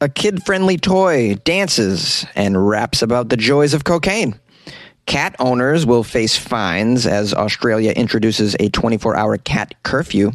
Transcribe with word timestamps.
a 0.00 0.08
kid 0.08 0.42
friendly 0.44 0.76
toy 0.76 1.34
dances 1.44 2.26
and 2.34 2.68
raps 2.68 3.02
about 3.02 3.28
the 3.28 3.36
joys 3.36 3.74
of 3.74 3.84
cocaine. 3.84 4.38
Cat 5.06 5.36
owners 5.38 5.84
will 5.84 6.02
face 6.02 6.36
fines 6.36 7.06
as 7.06 7.34
Australia 7.34 7.92
introduces 7.92 8.56
a 8.58 8.70
24 8.70 9.14
hour 9.16 9.36
cat 9.36 9.74
curfew. 9.82 10.32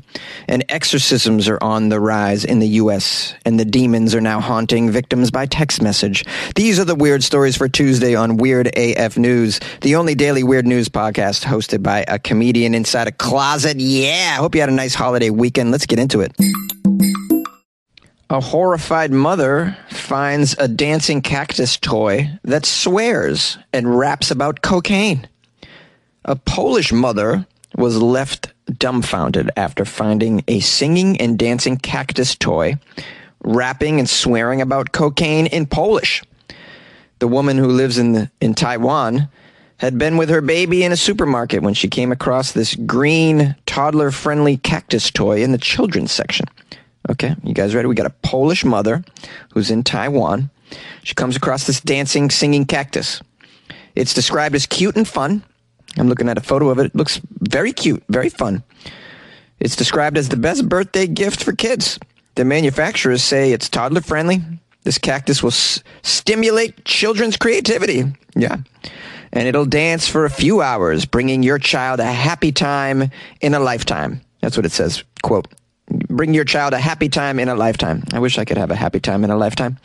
And 0.47 0.63
exorcisms 0.69 1.47
are 1.49 1.57
on 1.61 1.89
the 1.89 1.99
rise 1.99 2.45
in 2.45 2.59
the 2.59 2.67
U.S., 2.67 3.33
and 3.45 3.59
the 3.59 3.65
demons 3.65 4.13
are 4.13 4.21
now 4.21 4.39
haunting 4.39 4.91
victims 4.91 5.31
by 5.31 5.47
text 5.47 5.81
message. 5.81 6.23
These 6.55 6.79
are 6.79 6.85
the 6.85 6.95
weird 6.95 7.23
stories 7.23 7.57
for 7.57 7.67
Tuesday 7.67 8.13
on 8.13 8.37
Weird 8.37 8.69
AF 8.77 9.17
News, 9.17 9.59
the 9.81 9.95
only 9.95 10.13
daily 10.13 10.43
weird 10.43 10.67
news 10.67 10.87
podcast 10.87 11.43
hosted 11.43 11.81
by 11.81 12.05
a 12.07 12.19
comedian 12.19 12.75
inside 12.75 13.07
a 13.07 13.11
closet. 13.11 13.77
Yeah, 13.77 14.35
hope 14.37 14.53
you 14.53 14.61
had 14.61 14.69
a 14.69 14.73
nice 14.73 14.93
holiday 14.93 15.31
weekend. 15.31 15.71
Let's 15.71 15.87
get 15.87 15.97
into 15.97 16.21
it. 16.21 17.28
A 18.31 18.39
horrified 18.39 19.11
mother 19.11 19.75
finds 19.89 20.55
a 20.59 20.67
dancing 20.67 21.23
cactus 21.23 21.77
toy 21.77 22.29
that 22.43 22.63
swears 22.63 23.57
and 23.73 23.97
raps 23.97 24.29
about 24.29 24.61
cocaine. 24.61 25.27
A 26.25 26.35
Polish 26.35 26.91
mother 26.91 27.47
was 27.75 27.99
left 27.99 28.53
dumbfounded 28.77 29.49
after 29.57 29.83
finding 29.83 30.43
a 30.47 30.59
singing 30.59 31.19
and 31.19 31.39
dancing 31.39 31.77
cactus 31.77 32.35
toy 32.35 32.77
rapping 33.43 33.97
and 33.97 34.07
swearing 34.07 34.61
about 34.61 34.91
cocaine 34.91 35.47
in 35.47 35.65
Polish. 35.65 36.21
The 37.17 37.27
woman 37.27 37.57
who 37.57 37.67
lives 37.67 37.97
in 37.97 38.11
the, 38.11 38.29
in 38.39 38.53
Taiwan 38.53 39.27
had 39.77 39.97
been 39.97 40.17
with 40.17 40.29
her 40.29 40.41
baby 40.41 40.83
in 40.83 40.91
a 40.91 40.97
supermarket 40.97 41.63
when 41.63 41.73
she 41.73 41.87
came 41.87 42.11
across 42.11 42.51
this 42.51 42.75
green 42.75 43.55
toddler 43.65 44.11
friendly 44.11 44.57
cactus 44.57 45.09
toy 45.09 45.41
in 45.41 45.51
the 45.51 45.57
children's 45.57 46.11
section. 46.11 46.45
Okay, 47.09 47.35
you 47.43 47.53
guys 47.53 47.73
ready? 47.73 47.87
We 47.87 47.95
got 47.95 48.05
a 48.05 48.11
Polish 48.21 48.63
mother 48.63 49.03
who's 49.53 49.71
in 49.71 49.83
Taiwan. 49.83 50.49
She 51.03 51.15
comes 51.15 51.35
across 51.35 51.65
this 51.65 51.81
dancing, 51.81 52.29
singing 52.29 52.65
cactus. 52.65 53.21
It's 53.95 54.13
described 54.13 54.53
as 54.53 54.67
cute 54.67 54.95
and 54.95 55.07
fun. 55.07 55.43
I'm 55.97 56.07
looking 56.07 56.29
at 56.29 56.37
a 56.37 56.41
photo 56.41 56.69
of 56.69 56.77
it. 56.77 56.87
It 56.87 56.95
looks 56.95 57.19
very 57.39 57.73
cute, 57.73 58.03
very 58.09 58.29
fun. 58.29 58.63
It's 59.59 59.75
described 59.75 60.17
as 60.17 60.29
the 60.29 60.37
best 60.37 60.69
birthday 60.69 61.07
gift 61.07 61.43
for 61.43 61.53
kids. 61.53 61.99
The 62.35 62.45
manufacturers 62.45 63.23
say 63.23 63.51
it's 63.51 63.67
toddler 63.67 64.01
friendly. 64.01 64.41
This 64.83 64.99
cactus 64.99 65.41
will 65.41 65.49
s- 65.49 65.83
stimulate 66.03 66.85
children's 66.85 67.35
creativity. 67.37 68.03
Yeah. 68.35 68.57
And 69.33 69.47
it'll 69.47 69.65
dance 69.65 70.07
for 70.07 70.25
a 70.25 70.29
few 70.29 70.61
hours, 70.61 71.05
bringing 71.05 71.43
your 71.43 71.57
child 71.59 71.99
a 71.99 72.05
happy 72.05 72.51
time 72.51 73.09
in 73.41 73.53
a 73.55 73.59
lifetime. 73.59 74.21
That's 74.41 74.55
what 74.55 74.65
it 74.65 74.71
says. 74.71 75.03
Quote 75.23 75.47
bring 75.89 76.33
your 76.33 76.45
child 76.45 76.73
a 76.73 76.79
happy 76.79 77.09
time 77.09 77.39
in 77.39 77.49
a 77.49 77.55
lifetime. 77.55 78.03
I 78.13 78.19
wish 78.19 78.37
I 78.37 78.45
could 78.45 78.57
have 78.57 78.71
a 78.71 78.75
happy 78.75 78.99
time 78.99 79.23
in 79.23 79.29
a 79.29 79.37
lifetime. 79.37 79.77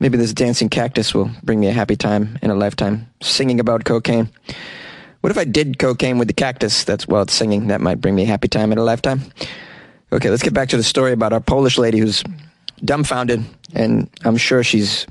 Maybe 0.00 0.16
this 0.16 0.32
dancing 0.32 0.68
cactus 0.68 1.14
will 1.14 1.30
bring 1.42 1.60
me 1.60 1.66
a 1.66 1.72
happy 1.72 1.96
time 1.96 2.38
in 2.42 2.50
a 2.50 2.54
lifetime. 2.54 3.08
Singing 3.20 3.60
about 3.60 3.84
cocaine. 3.84 4.30
What 5.20 5.30
if 5.30 5.38
I 5.38 5.44
did 5.44 5.78
cocaine 5.78 6.18
with 6.18 6.28
the 6.28 6.34
cactus? 6.34 6.84
That's 6.84 7.08
while 7.08 7.22
it's 7.22 7.34
singing. 7.34 7.66
That 7.66 7.80
might 7.80 8.00
bring 8.00 8.14
me 8.14 8.22
a 8.22 8.26
happy 8.26 8.48
time 8.48 8.70
in 8.70 8.78
a 8.78 8.84
lifetime. 8.84 9.22
Okay, 10.12 10.30
let's 10.30 10.42
get 10.42 10.54
back 10.54 10.68
to 10.70 10.76
the 10.76 10.84
story 10.84 11.12
about 11.12 11.32
our 11.32 11.40
Polish 11.40 11.76
lady 11.76 11.98
who's 11.98 12.22
dumbfounded, 12.84 13.44
and 13.74 14.08
I'm 14.24 14.36
sure 14.36 14.62
she's 14.62 15.06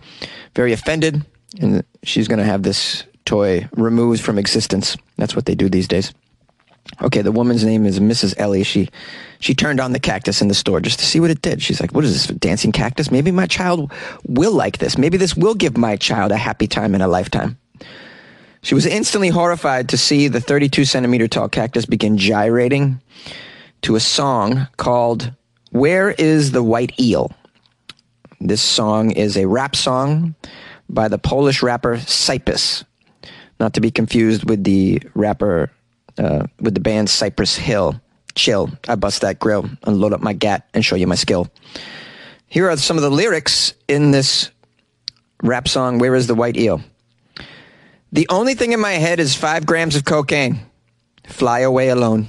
very 0.55 0.73
offended, 0.73 1.23
and 1.59 1.83
she's 2.03 2.27
going 2.27 2.39
to 2.39 2.45
have 2.45 2.63
this 2.63 3.03
toy 3.25 3.67
removed 3.75 4.21
from 4.21 4.39
existence. 4.39 4.97
That's 5.17 5.35
what 5.35 5.45
they 5.45 5.53
do 5.53 5.69
these 5.69 5.87
days. 5.87 6.13
Okay, 7.01 7.21
the 7.21 7.31
woman's 7.31 7.63
name 7.63 7.85
is 7.85 7.99
Mrs. 7.99 8.33
Ellie. 8.37 8.63
She 8.63 8.89
she 9.39 9.53
turned 9.53 9.79
on 9.79 9.91
the 9.91 9.99
cactus 9.99 10.41
in 10.41 10.47
the 10.47 10.55
store 10.55 10.79
just 10.79 10.99
to 10.99 11.05
see 11.05 11.19
what 11.19 11.29
it 11.29 11.41
did. 11.41 11.61
She's 11.61 11.79
like, 11.79 11.93
"What 11.93 12.03
is 12.03 12.27
this? 12.27 12.37
Dancing 12.37 12.71
cactus? 12.71 13.11
Maybe 13.11 13.31
my 13.31 13.45
child 13.45 13.91
will 14.27 14.53
like 14.53 14.79
this. 14.79 14.97
Maybe 14.97 15.17
this 15.17 15.35
will 15.37 15.53
give 15.53 15.77
my 15.77 15.95
child 15.95 16.31
a 16.31 16.37
happy 16.37 16.67
time 16.67 16.95
in 16.95 17.01
a 17.01 17.07
lifetime." 17.07 17.57
She 18.61 18.73
was 18.73 18.85
instantly 18.85 19.29
horrified 19.29 19.89
to 19.89 19.97
see 19.97 20.27
the 20.27 20.41
32 20.41 20.85
centimeter 20.85 21.27
tall 21.27 21.47
cactus 21.47 21.85
begin 21.85 22.17
gyrating 22.17 22.99
to 23.83 23.95
a 23.95 23.99
song 23.99 24.67
called 24.77 25.31
"Where 25.71 26.11
Is 26.11 26.51
the 26.51 26.63
White 26.63 26.99
Eel." 26.99 27.31
This 28.41 28.61
song 28.61 29.11
is 29.11 29.37
a 29.37 29.45
rap 29.45 29.75
song 29.75 30.35
by 30.89 31.07
the 31.07 31.17
Polish 31.17 31.61
rapper 31.61 31.99
Cypress, 31.99 32.83
not 33.59 33.73
to 33.73 33.81
be 33.81 33.91
confused 33.91 34.49
with 34.49 34.63
the 34.63 35.01
rapper 35.13 35.71
uh, 36.17 36.47
with 36.59 36.73
the 36.73 36.79
band 36.79 37.09
Cypress 37.09 37.55
Hill. 37.55 37.99
Chill. 38.35 38.69
I 38.87 38.95
bust 38.95 39.21
that 39.21 39.39
grill 39.39 39.67
and 39.83 39.97
load 39.97 40.13
up 40.13 40.21
my 40.21 40.33
gat 40.33 40.67
and 40.73 40.85
show 40.85 40.95
you 40.95 41.07
my 41.07 41.15
skill. 41.15 41.47
Here 42.47 42.69
are 42.69 42.77
some 42.77 42.97
of 42.97 43.03
the 43.03 43.09
lyrics 43.09 43.73
in 43.87 44.11
this 44.11 44.51
rap 45.41 45.67
song, 45.67 45.99
Where 45.99 46.15
is 46.15 46.27
the 46.27 46.35
White 46.35 46.57
Eel? 46.57 46.81
The 48.11 48.27
only 48.29 48.53
thing 48.53 48.71
in 48.71 48.79
my 48.79 48.93
head 48.93 49.19
is 49.19 49.35
five 49.35 49.65
grams 49.65 49.95
of 49.95 50.05
cocaine. 50.05 50.59
Fly 51.25 51.59
away 51.59 51.89
alone. 51.89 52.27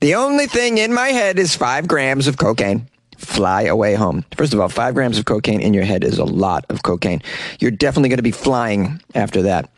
The 0.00 0.14
only 0.14 0.46
thing 0.46 0.78
in 0.78 0.92
my 0.92 1.08
head 1.08 1.38
is 1.38 1.56
five 1.56 1.88
grams 1.88 2.28
of 2.28 2.36
cocaine. 2.36 2.88
Fly 3.16 3.62
away 3.62 3.94
home. 3.94 4.24
First 4.36 4.52
of 4.52 4.60
all, 4.60 4.68
five 4.68 4.94
grams 4.94 5.18
of 5.18 5.24
cocaine 5.24 5.60
in 5.60 5.74
your 5.74 5.84
head 5.84 6.04
is 6.04 6.18
a 6.18 6.24
lot 6.24 6.66
of 6.68 6.82
cocaine. 6.82 7.22
You're 7.58 7.70
definitely 7.70 8.10
going 8.10 8.18
to 8.18 8.22
be 8.22 8.30
flying 8.30 9.00
after 9.14 9.42
that. 9.42 9.70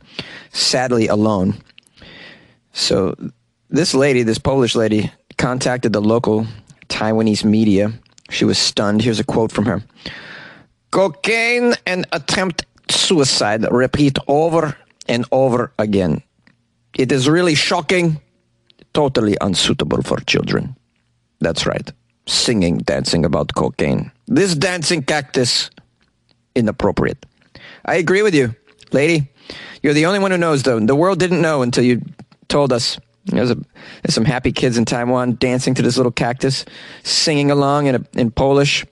Sadly, 0.52 1.06
alone. 1.06 1.54
So 2.72 3.14
this 3.70 3.94
lady, 3.94 4.22
this 4.22 4.38
Polish 4.38 4.74
lady, 4.74 5.10
contacted 5.36 5.92
the 5.92 6.00
local 6.00 6.46
Taiwanese 6.88 7.44
media. 7.44 7.92
She 8.30 8.44
was 8.44 8.58
stunned. 8.58 9.02
Here's 9.02 9.20
a 9.20 9.24
quote 9.24 9.52
from 9.52 9.66
her 9.66 9.82
Cocaine 10.90 11.74
and 11.86 12.06
attempt 12.12 12.64
suicide 12.90 13.70
repeat 13.70 14.18
over 14.26 14.76
and 15.06 15.24
over 15.32 15.72
again. 15.78 16.22
It 16.94 17.12
is 17.12 17.28
really 17.28 17.54
shocking, 17.54 18.20
totally 18.94 19.36
unsuitable 19.40 20.02
for 20.02 20.18
children. 20.20 20.74
That's 21.40 21.66
right. 21.66 21.92
Singing, 22.26 22.78
dancing 22.78 23.24
about 23.24 23.54
cocaine. 23.54 24.10
This 24.26 24.54
dancing 24.54 25.02
cactus, 25.02 25.70
inappropriate. 26.54 27.24
I 27.84 27.96
agree 27.96 28.22
with 28.22 28.34
you, 28.34 28.54
lady. 28.92 29.30
You're 29.82 29.94
the 29.94 30.06
only 30.06 30.18
one 30.18 30.30
who 30.30 30.38
knows, 30.38 30.62
though. 30.62 30.80
The 30.80 30.96
world 30.96 31.18
didn't 31.18 31.40
know 31.40 31.62
until 31.62 31.84
you 31.84 32.02
told 32.48 32.72
us. 32.72 32.98
There's, 33.28 33.50
a, 33.50 33.56
there's 34.02 34.14
some 34.14 34.24
happy 34.24 34.52
kids 34.52 34.78
in 34.78 34.84
Taiwan 34.84 35.36
dancing 35.36 35.74
to 35.74 35.82
this 35.82 35.96
little 35.96 36.12
cactus, 36.12 36.64
singing 37.02 37.50
along 37.50 37.86
in, 37.86 37.94
a, 37.96 38.04
in 38.14 38.30
Polish, 38.30 38.86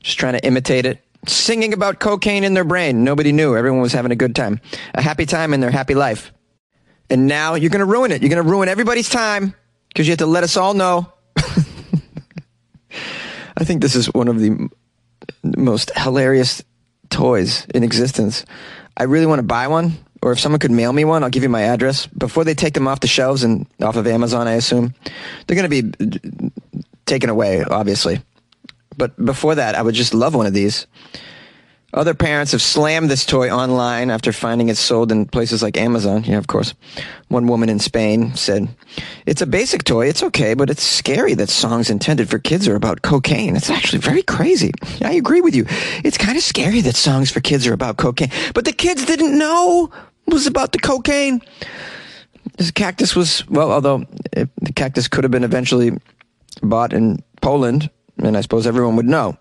just 0.00 0.18
trying 0.18 0.34
to 0.34 0.46
imitate 0.46 0.86
it, 0.86 1.02
singing 1.26 1.72
about 1.72 1.98
cocaine 1.98 2.44
in 2.44 2.54
their 2.54 2.64
brain. 2.64 3.04
Nobody 3.04 3.32
knew. 3.32 3.56
Everyone 3.56 3.80
was 3.80 3.92
having 3.92 4.12
a 4.12 4.16
good 4.16 4.34
time, 4.34 4.60
a 4.94 5.02
happy 5.02 5.26
time 5.26 5.54
in 5.54 5.60
their 5.60 5.70
happy 5.70 5.94
life. 5.94 6.32
And 7.08 7.26
now 7.26 7.54
you're 7.54 7.70
going 7.70 7.80
to 7.80 7.86
ruin 7.86 8.12
it. 8.12 8.22
You're 8.22 8.30
going 8.30 8.44
to 8.44 8.48
ruin 8.48 8.68
everybody's 8.68 9.08
time 9.08 9.54
because 9.88 10.06
you 10.06 10.12
have 10.12 10.18
to 10.18 10.26
let 10.26 10.44
us 10.44 10.56
all 10.56 10.74
know. 10.74 11.12
I 13.56 13.64
think 13.64 13.82
this 13.82 13.96
is 13.96 14.06
one 14.06 14.28
of 14.28 14.38
the 14.38 14.68
most 15.44 15.90
hilarious 15.96 16.62
toys 17.08 17.66
in 17.74 17.82
existence. 17.82 18.44
I 18.96 19.04
really 19.04 19.26
want 19.26 19.40
to 19.40 19.44
buy 19.44 19.66
one 19.68 19.96
or 20.22 20.32
if 20.32 20.40
someone 20.40 20.58
could 20.58 20.70
mail 20.70 20.92
me 20.92 21.04
one, 21.04 21.22
I'll 21.22 21.30
give 21.30 21.42
you 21.42 21.48
my 21.48 21.62
address. 21.62 22.06
Before 22.06 22.44
they 22.44 22.54
take 22.54 22.74
them 22.74 22.86
off 22.86 23.00
the 23.00 23.08
shelves 23.08 23.42
and 23.42 23.66
off 23.80 23.96
of 23.96 24.06
Amazon, 24.06 24.46
I 24.46 24.52
assume 24.52 24.94
they're 25.46 25.56
going 25.56 25.70
to 25.70 25.82
be 25.82 26.30
taken 27.06 27.30
away, 27.30 27.64
obviously. 27.64 28.20
But 28.96 29.22
before 29.22 29.54
that, 29.54 29.74
I 29.74 29.82
would 29.82 29.94
just 29.94 30.14
love 30.14 30.34
one 30.34 30.46
of 30.46 30.52
these. 30.52 30.86
Other 31.92 32.14
parents 32.14 32.52
have 32.52 32.62
slammed 32.62 33.10
this 33.10 33.26
toy 33.26 33.50
online 33.50 34.10
after 34.10 34.32
finding 34.32 34.68
it 34.68 34.76
sold 34.76 35.10
in 35.10 35.26
places 35.26 35.60
like 35.60 35.76
Amazon. 35.76 36.22
Yeah, 36.22 36.38
of 36.38 36.46
course. 36.46 36.72
One 37.28 37.48
woman 37.48 37.68
in 37.68 37.80
Spain 37.80 38.36
said, 38.36 38.68
It's 39.26 39.42
a 39.42 39.46
basic 39.46 39.82
toy. 39.82 40.06
It's 40.06 40.22
okay, 40.22 40.54
but 40.54 40.70
it's 40.70 40.84
scary 40.84 41.34
that 41.34 41.48
songs 41.48 41.90
intended 41.90 42.30
for 42.30 42.38
kids 42.38 42.68
are 42.68 42.76
about 42.76 43.02
cocaine. 43.02 43.56
It's 43.56 43.70
actually 43.70 43.98
very 43.98 44.22
crazy. 44.22 44.70
I 45.02 45.14
agree 45.14 45.40
with 45.40 45.56
you. 45.56 45.64
It's 46.04 46.16
kind 46.16 46.36
of 46.36 46.44
scary 46.44 46.80
that 46.82 46.94
songs 46.94 47.28
for 47.28 47.40
kids 47.40 47.66
are 47.66 47.72
about 47.72 47.96
cocaine. 47.96 48.30
But 48.54 48.66
the 48.66 48.72
kids 48.72 49.04
didn't 49.04 49.36
know 49.36 49.90
was 50.30 50.46
about 50.46 50.72
the 50.72 50.78
cocaine. 50.78 51.42
This 52.56 52.70
cactus 52.70 53.14
was, 53.14 53.46
well, 53.48 53.72
although 53.72 54.04
it, 54.32 54.48
the 54.60 54.72
cactus 54.72 55.08
could 55.08 55.24
have 55.24 55.30
been 55.30 55.44
eventually 55.44 55.92
bought 56.62 56.92
in 56.92 57.22
Poland, 57.40 57.90
and 58.18 58.36
I 58.36 58.40
suppose 58.40 58.66
everyone 58.66 58.96
would 58.96 59.06
know. 59.06 59.36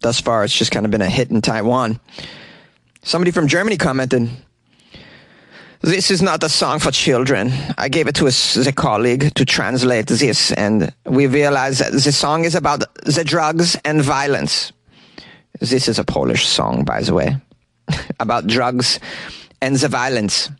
Thus 0.00 0.20
far, 0.20 0.44
it's 0.44 0.56
just 0.56 0.70
kind 0.70 0.84
of 0.84 0.90
been 0.90 1.02
a 1.02 1.08
hit 1.08 1.30
in 1.30 1.40
Taiwan. 1.40 2.00
Somebody 3.02 3.30
from 3.30 3.48
Germany 3.48 3.76
commented, 3.76 4.28
This 5.80 6.10
is 6.10 6.22
not 6.22 6.42
a 6.42 6.48
song 6.48 6.78
for 6.78 6.90
children. 6.90 7.52
I 7.78 7.88
gave 7.88 8.08
it 8.08 8.14
to 8.16 8.26
a, 8.26 8.68
a 8.68 8.72
colleague 8.72 9.34
to 9.34 9.44
translate 9.44 10.06
this, 10.06 10.52
and 10.52 10.92
we 11.06 11.26
realized 11.26 11.80
that 11.80 11.92
the 11.92 12.12
song 12.12 12.44
is 12.44 12.54
about 12.54 12.82
the 13.04 13.24
drugs 13.24 13.76
and 13.84 14.02
violence. 14.02 14.72
This 15.60 15.88
is 15.88 15.98
a 15.98 16.04
Polish 16.04 16.46
song, 16.46 16.84
by 16.84 17.02
the 17.02 17.14
way, 17.14 17.36
about 18.20 18.46
drugs 18.46 18.98
and 19.62 19.76
the 19.76 19.88
violence. 19.88 20.50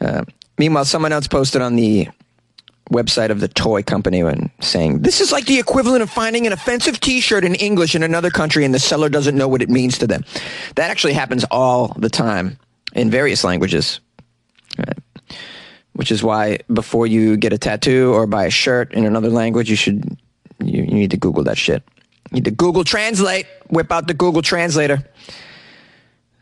Uh, 0.00 0.24
meanwhile, 0.58 0.84
someone 0.84 1.12
else 1.12 1.28
posted 1.28 1.60
on 1.60 1.76
the 1.76 2.08
website 2.90 3.30
of 3.30 3.38
the 3.38 3.46
toy 3.46 3.82
company 3.84 4.20
and 4.20 4.50
saying 4.60 5.02
this 5.02 5.20
is 5.20 5.30
like 5.30 5.46
the 5.46 5.60
equivalent 5.60 6.02
of 6.02 6.10
finding 6.10 6.44
an 6.44 6.52
offensive 6.52 6.98
T-shirt 6.98 7.44
in 7.44 7.54
English 7.54 7.94
in 7.94 8.02
another 8.02 8.30
country 8.30 8.64
and 8.64 8.74
the 8.74 8.80
seller 8.80 9.08
doesn't 9.08 9.36
know 9.36 9.46
what 9.46 9.62
it 9.62 9.68
means 9.68 9.98
to 9.98 10.08
them. 10.08 10.24
That 10.74 10.90
actually 10.90 11.12
happens 11.12 11.44
all 11.52 11.94
the 11.96 12.08
time 12.08 12.58
in 12.94 13.10
various 13.10 13.44
languages. 13.44 14.00
Right. 14.76 14.98
Which 15.92 16.10
is 16.10 16.22
why 16.24 16.58
before 16.72 17.06
you 17.06 17.36
get 17.36 17.52
a 17.52 17.58
tattoo 17.58 18.12
or 18.12 18.26
buy 18.26 18.46
a 18.46 18.50
shirt 18.50 18.92
in 18.92 19.04
another 19.04 19.28
language, 19.28 19.70
you 19.70 19.76
should 19.76 20.18
you, 20.58 20.82
you 20.82 20.94
need 20.94 21.10
to 21.12 21.16
Google 21.16 21.44
that 21.44 21.58
shit. 21.58 21.84
You 22.30 22.36
need 22.36 22.44
to 22.46 22.50
Google 22.50 22.82
Translate. 22.82 23.46
Whip 23.68 23.92
out 23.92 24.08
the 24.08 24.14
Google 24.14 24.42
Translator. 24.42 25.04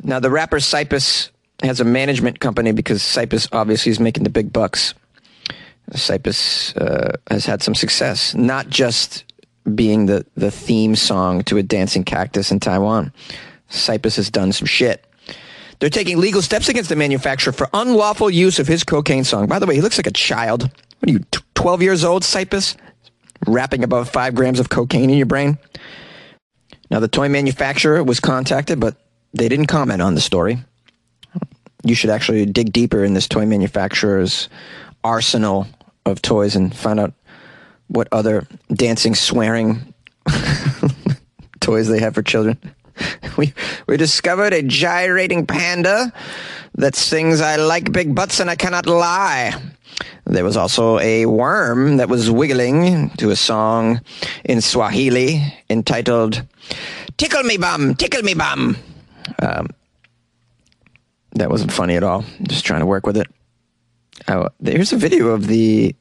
Now 0.02 0.20
the 0.20 0.30
rapper 0.30 0.60
Cypress 0.60 1.30
has 1.62 1.80
a 1.80 1.84
management 1.84 2.40
company 2.40 2.72
because 2.72 3.02
Cypress 3.02 3.48
obviously 3.52 3.90
is 3.90 4.00
making 4.00 4.24
the 4.24 4.30
big 4.30 4.52
bucks. 4.52 4.94
Cypress 5.94 6.76
uh, 6.76 7.16
has 7.30 7.46
had 7.46 7.62
some 7.62 7.74
success, 7.74 8.34
not 8.34 8.68
just 8.68 9.24
being 9.74 10.06
the, 10.06 10.24
the 10.36 10.50
theme 10.50 10.94
song 10.94 11.42
to 11.44 11.56
a 11.56 11.62
dancing 11.62 12.04
cactus 12.04 12.50
in 12.50 12.60
Taiwan. 12.60 13.12
Cypress 13.68 14.16
has 14.16 14.30
done 14.30 14.52
some 14.52 14.66
shit. 14.66 15.04
They're 15.78 15.90
taking 15.90 16.18
legal 16.18 16.42
steps 16.42 16.68
against 16.68 16.88
the 16.88 16.96
manufacturer 16.96 17.52
for 17.52 17.68
unlawful 17.72 18.30
use 18.30 18.58
of 18.58 18.66
his 18.66 18.82
cocaine 18.82 19.24
song. 19.24 19.46
By 19.46 19.58
the 19.58 19.66
way, 19.66 19.76
he 19.76 19.80
looks 19.80 19.98
like 19.98 20.06
a 20.06 20.12
child. 20.12 20.62
What 20.62 21.08
are 21.08 21.12
you, 21.12 21.20
12 21.54 21.82
years 21.82 22.04
old, 22.04 22.24
Cypress? 22.24 22.76
Rapping 23.46 23.84
about 23.84 24.08
five 24.08 24.34
grams 24.34 24.58
of 24.58 24.68
cocaine 24.68 25.10
in 25.10 25.16
your 25.16 25.26
brain? 25.26 25.58
Now, 26.90 27.00
the 27.00 27.08
toy 27.08 27.28
manufacturer 27.28 28.02
was 28.02 28.18
contacted, 28.18 28.80
but 28.80 28.96
they 29.32 29.48
didn't 29.48 29.66
comment 29.66 30.02
on 30.02 30.14
the 30.14 30.20
story. 30.20 30.58
You 31.84 31.94
should 31.94 32.10
actually 32.10 32.44
dig 32.46 32.72
deeper 32.72 33.04
in 33.04 33.14
this 33.14 33.28
toy 33.28 33.46
manufacturer's 33.46 34.48
arsenal 35.04 35.66
of 36.04 36.22
toys 36.22 36.56
and 36.56 36.74
find 36.74 36.98
out 36.98 37.12
what 37.88 38.08
other 38.12 38.46
dancing, 38.72 39.14
swearing 39.14 39.94
toys 41.60 41.88
they 41.88 42.00
have 42.00 42.14
for 42.14 42.22
children. 42.22 42.58
We 43.36 43.54
we 43.86 43.96
discovered 43.96 44.52
a 44.52 44.62
gyrating 44.62 45.46
panda 45.46 46.12
that 46.74 46.96
sings 46.96 47.40
"I 47.40 47.54
like 47.54 47.92
big 47.92 48.12
butts 48.12 48.40
and 48.40 48.50
I 48.50 48.56
cannot 48.56 48.86
lie." 48.86 49.54
There 50.24 50.42
was 50.42 50.56
also 50.56 50.98
a 50.98 51.26
worm 51.26 51.98
that 51.98 52.08
was 52.08 52.30
wiggling 52.30 53.10
to 53.18 53.30
a 53.30 53.36
song 53.36 54.00
in 54.44 54.60
Swahili 54.60 55.54
entitled 55.70 56.42
"Tickle 57.16 57.44
Me 57.44 57.56
Bum, 57.56 57.94
Tickle 57.94 58.22
Me 58.22 58.34
Bum." 58.34 58.76
Um, 59.40 59.68
that 61.32 61.50
wasn't 61.50 61.72
funny 61.72 61.96
at 61.96 62.02
all. 62.02 62.24
Just 62.42 62.64
trying 62.64 62.80
to 62.80 62.86
work 62.86 63.06
with 63.06 63.16
it. 63.16 63.26
Oh, 64.26 64.48
here's 64.62 64.92
a 64.92 64.96
video 64.96 65.28
of 65.28 65.46
the 65.46 65.94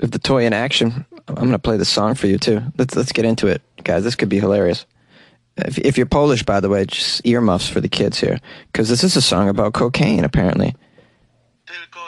of 0.00 0.10
the 0.10 0.18
toy 0.18 0.46
in 0.46 0.52
action. 0.52 1.04
I'm 1.28 1.34
gonna 1.34 1.58
play 1.58 1.76
the 1.76 1.84
song 1.84 2.14
for 2.14 2.26
you 2.26 2.38
too. 2.38 2.62
Let's 2.76 2.96
let's 2.96 3.12
get 3.12 3.24
into 3.24 3.48
it, 3.48 3.62
guys. 3.84 4.04
This 4.04 4.14
could 4.14 4.28
be 4.28 4.40
hilarious. 4.40 4.86
If, 5.56 5.78
if 5.78 5.96
you're 5.96 6.06
Polish, 6.06 6.44
by 6.44 6.60
the 6.60 6.68
way, 6.68 6.84
just 6.86 7.26
earmuffs 7.26 7.68
for 7.68 7.80
the 7.80 7.88
kids 7.88 8.20
here, 8.20 8.38
because 8.70 8.88
this 8.88 9.02
is 9.02 9.16
a 9.16 9.22
song 9.22 9.48
about 9.48 9.74
cocaine, 9.74 10.24
apparently. 10.24 10.74
I 11.68 12.07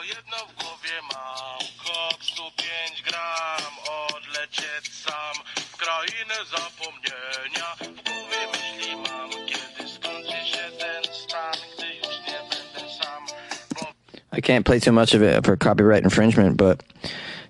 can't 14.50 14.66
play 14.66 14.80
too 14.80 14.90
much 14.90 15.14
of 15.14 15.22
it 15.22 15.44
for 15.44 15.56
copyright 15.56 16.02
infringement, 16.02 16.56
but 16.56 16.82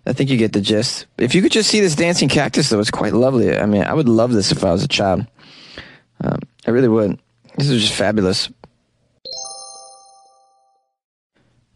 I 0.05 0.13
think 0.13 0.29
you 0.29 0.37
get 0.37 0.53
the 0.53 0.61
gist. 0.61 1.07
If 1.17 1.35
you 1.35 1.41
could 1.41 1.51
just 1.51 1.71
see 1.71 1.81
this 1.81 1.97
dancing 1.97 2.29
cactus, 2.29 2.69
though, 2.69 2.79
it's 2.79 2.91
quite 2.91 3.15
lovely. 3.15 3.57
I 3.57 3.65
mean, 3.65 3.85
I 3.85 3.95
would 3.95 4.07
love 4.07 4.33
this 4.33 4.53
if 4.53 4.63
I 4.63 4.71
was 4.71 4.85
a 4.85 4.89
child. 4.89 5.27
Um, 6.23 6.41
I 6.67 6.73
really 6.73 6.89
would. 6.89 7.19
This 7.57 7.71
is 7.71 7.81
just 7.81 7.95
fabulous. 7.95 8.51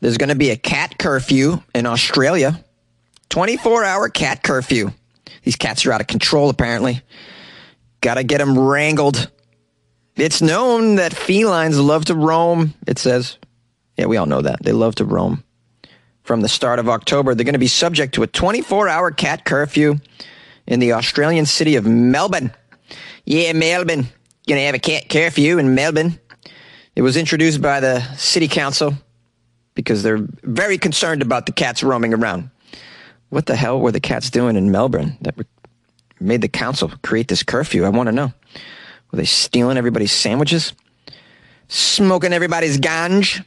There's 0.01 0.19
going 0.19 0.29
to 0.29 0.35
be 0.35 0.51
a 0.51 0.59
cat 0.59 0.99
curfew 0.99 1.63
in 1.75 1.87
Australia. 1.87 2.63
24 3.31 3.83
hour 3.83 4.11
cat 4.11 4.43
curfew. 4.43 4.91
These 5.43 5.57
cats 5.57 5.87
are 5.87 5.93
out 5.93 6.03
of 6.03 6.07
control, 6.07 6.51
apparently. 6.51 7.01
Got 8.03 8.17
to 8.17 8.25
get 8.25 8.39
them 8.39 8.59
wrangled. 8.59 9.31
It's 10.17 10.43
known 10.43 10.97
that 10.97 11.15
felines 11.15 11.81
love 11.81 12.05
to 12.07 12.15
roam, 12.15 12.75
it 12.87 12.99
says. 12.99 13.39
Yeah, 13.97 14.07
we 14.07 14.17
all 14.17 14.27
know 14.27 14.43
that. 14.43 14.63
They 14.63 14.73
love 14.73 14.97
to 14.97 15.05
roam. 15.05 15.45
From 16.23 16.41
the 16.41 16.49
start 16.49 16.79
of 16.79 16.89
October, 16.89 17.35
they're 17.35 17.45
going 17.45 17.53
to 17.53 17.59
be 17.59 17.67
subject 17.67 18.15
to 18.15 18.23
a 18.23 18.27
24 18.27 18.89
hour 18.89 19.11
cat 19.11 19.45
curfew 19.45 19.99
in 20.67 20.81
the 20.81 20.93
Australian 20.93 21.47
city 21.47 21.77
of 21.77 21.87
Melbourne. 21.87 22.53
Yeah, 23.25 23.53
Melbourne. 23.53 24.07
Going 24.47 24.61
to 24.61 24.67
have 24.67 24.75
a 24.75 24.79
cat 24.79 25.09
curfew 25.09 25.59
in 25.59 25.75
Melbourne. 25.75 26.19
It 26.97 27.03
was 27.03 27.17
introduced 27.17 27.61
by 27.61 27.81
the 27.81 28.01
city 28.17 28.49
council 28.49 28.95
because 29.75 30.03
they're 30.03 30.27
very 30.43 30.79
concerned 30.79 31.23
about 31.23 31.47
the 31.47 31.53
cats 31.53 31.83
roaming 31.83 32.15
around. 32.15 32.51
What 33.31 33.47
the 33.47 33.57
hell 33.57 33.81
were 33.81 33.91
the 33.91 34.01
cats 34.01 34.31
doing 34.31 34.57
in 34.57 34.71
Melbourne 34.71 35.17
that 35.23 35.35
made 36.21 36.41
the 36.41 36.49
council 36.49 36.93
create 37.03 37.29
this 37.29 37.43
curfew? 37.43 37.85
I 37.85 37.89
want 37.89 38.07
to 38.07 38.13
know. 38.13 38.33
Were 39.11 39.17
they 39.17 39.25
stealing 39.25 39.77
everybody's 39.77 40.13
sandwiches? 40.13 40.73
Smoking 41.69 42.33
everybody's 42.33 42.79
ganj? 42.79 43.45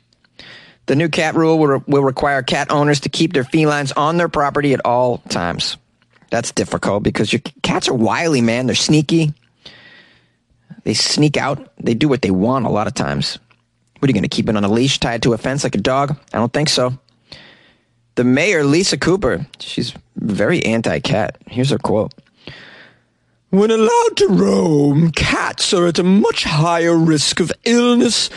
The 0.88 0.95
new 0.95 1.10
cat 1.10 1.36
rule 1.36 1.60
will, 1.60 1.84
will 1.86 2.01
require 2.01 2.42
cat 2.42 2.72
owners 2.72 3.01
to 3.01 3.10
keep 3.10 3.34
their 3.34 3.44
felines 3.44 3.92
on 3.92 4.18
their 4.18 4.30
property 4.30 4.74
at 4.74 4.86
all 4.86 5.19
times. 5.30 5.78
That's 6.30 6.51
difficult 6.51 7.04
because 7.04 7.31
your 7.31 7.42
cats 7.62 7.88
are 7.89 7.94
wily, 7.94 8.42
man. 8.42 8.66
They're 8.66 8.75
sneaky. 8.75 9.34
They 10.84 10.94
sneak 10.94 11.36
out. 11.36 11.72
They 11.78 11.94
do 11.94 12.07
what 12.07 12.22
they 12.22 12.31
want 12.31 12.66
a 12.66 12.69
lot 12.69 12.88
of 12.88 12.94
times. 12.94 13.38
What 14.00 14.07
are 14.07 14.10
you 14.10 14.13
going 14.13 14.24
to 14.24 14.30
keep 14.30 14.48
it 14.48 14.56
on 14.56 14.63
a 14.63 14.69
leash 14.69 15.00
tied 15.00 15.24
to 15.24 15.34
a 15.34 15.38
fence 15.38 15.63
like 15.63 15.75
a 15.75 15.80
dog? 15.80 16.18
I 16.34 16.38
don't 16.38 16.54
think 16.54 16.69
so. 16.69 16.98
The 18.16 18.24
mayor, 18.24 18.63
Lisa 18.63 18.98
Cooper, 18.98 19.45
she's 19.60 19.94
very 20.16 20.63
anti 20.63 21.00
cat. 21.00 21.38
Here's 21.48 21.72
her 21.72 21.78
quote 21.78 22.13
When 23.50 23.72
allowed 23.72 24.18
to 24.18 24.28
roam, 24.30 25.12
cats 25.12 25.74
are 25.74 25.88
at 25.88 26.00
a 26.00 26.04
much 26.04 26.45
higher 26.45 26.95
risk 26.95 27.42
of 27.42 27.51
illness 27.66 28.30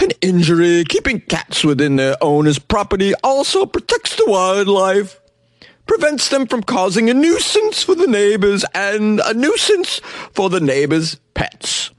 and 0.00 0.14
injury. 0.20 0.84
Keeping 0.84 1.20
cats 1.20 1.64
within 1.64 1.96
their 1.96 2.16
owner's 2.20 2.58
property 2.58 3.14
also 3.22 3.66
protects 3.66 4.16
the 4.16 4.24
wildlife, 4.26 5.20
prevents 5.86 6.28
them 6.28 6.46
from 6.46 6.62
causing 6.62 7.10
a 7.10 7.14
nuisance 7.14 7.82
for 7.82 7.94
the 7.94 8.06
neighbors, 8.06 8.64
and 8.74 9.20
a 9.24 9.34
nuisance 9.34 10.00
for 10.32 10.48
the 10.50 10.60
neighbors' 10.60 11.16
pets. 11.34 11.90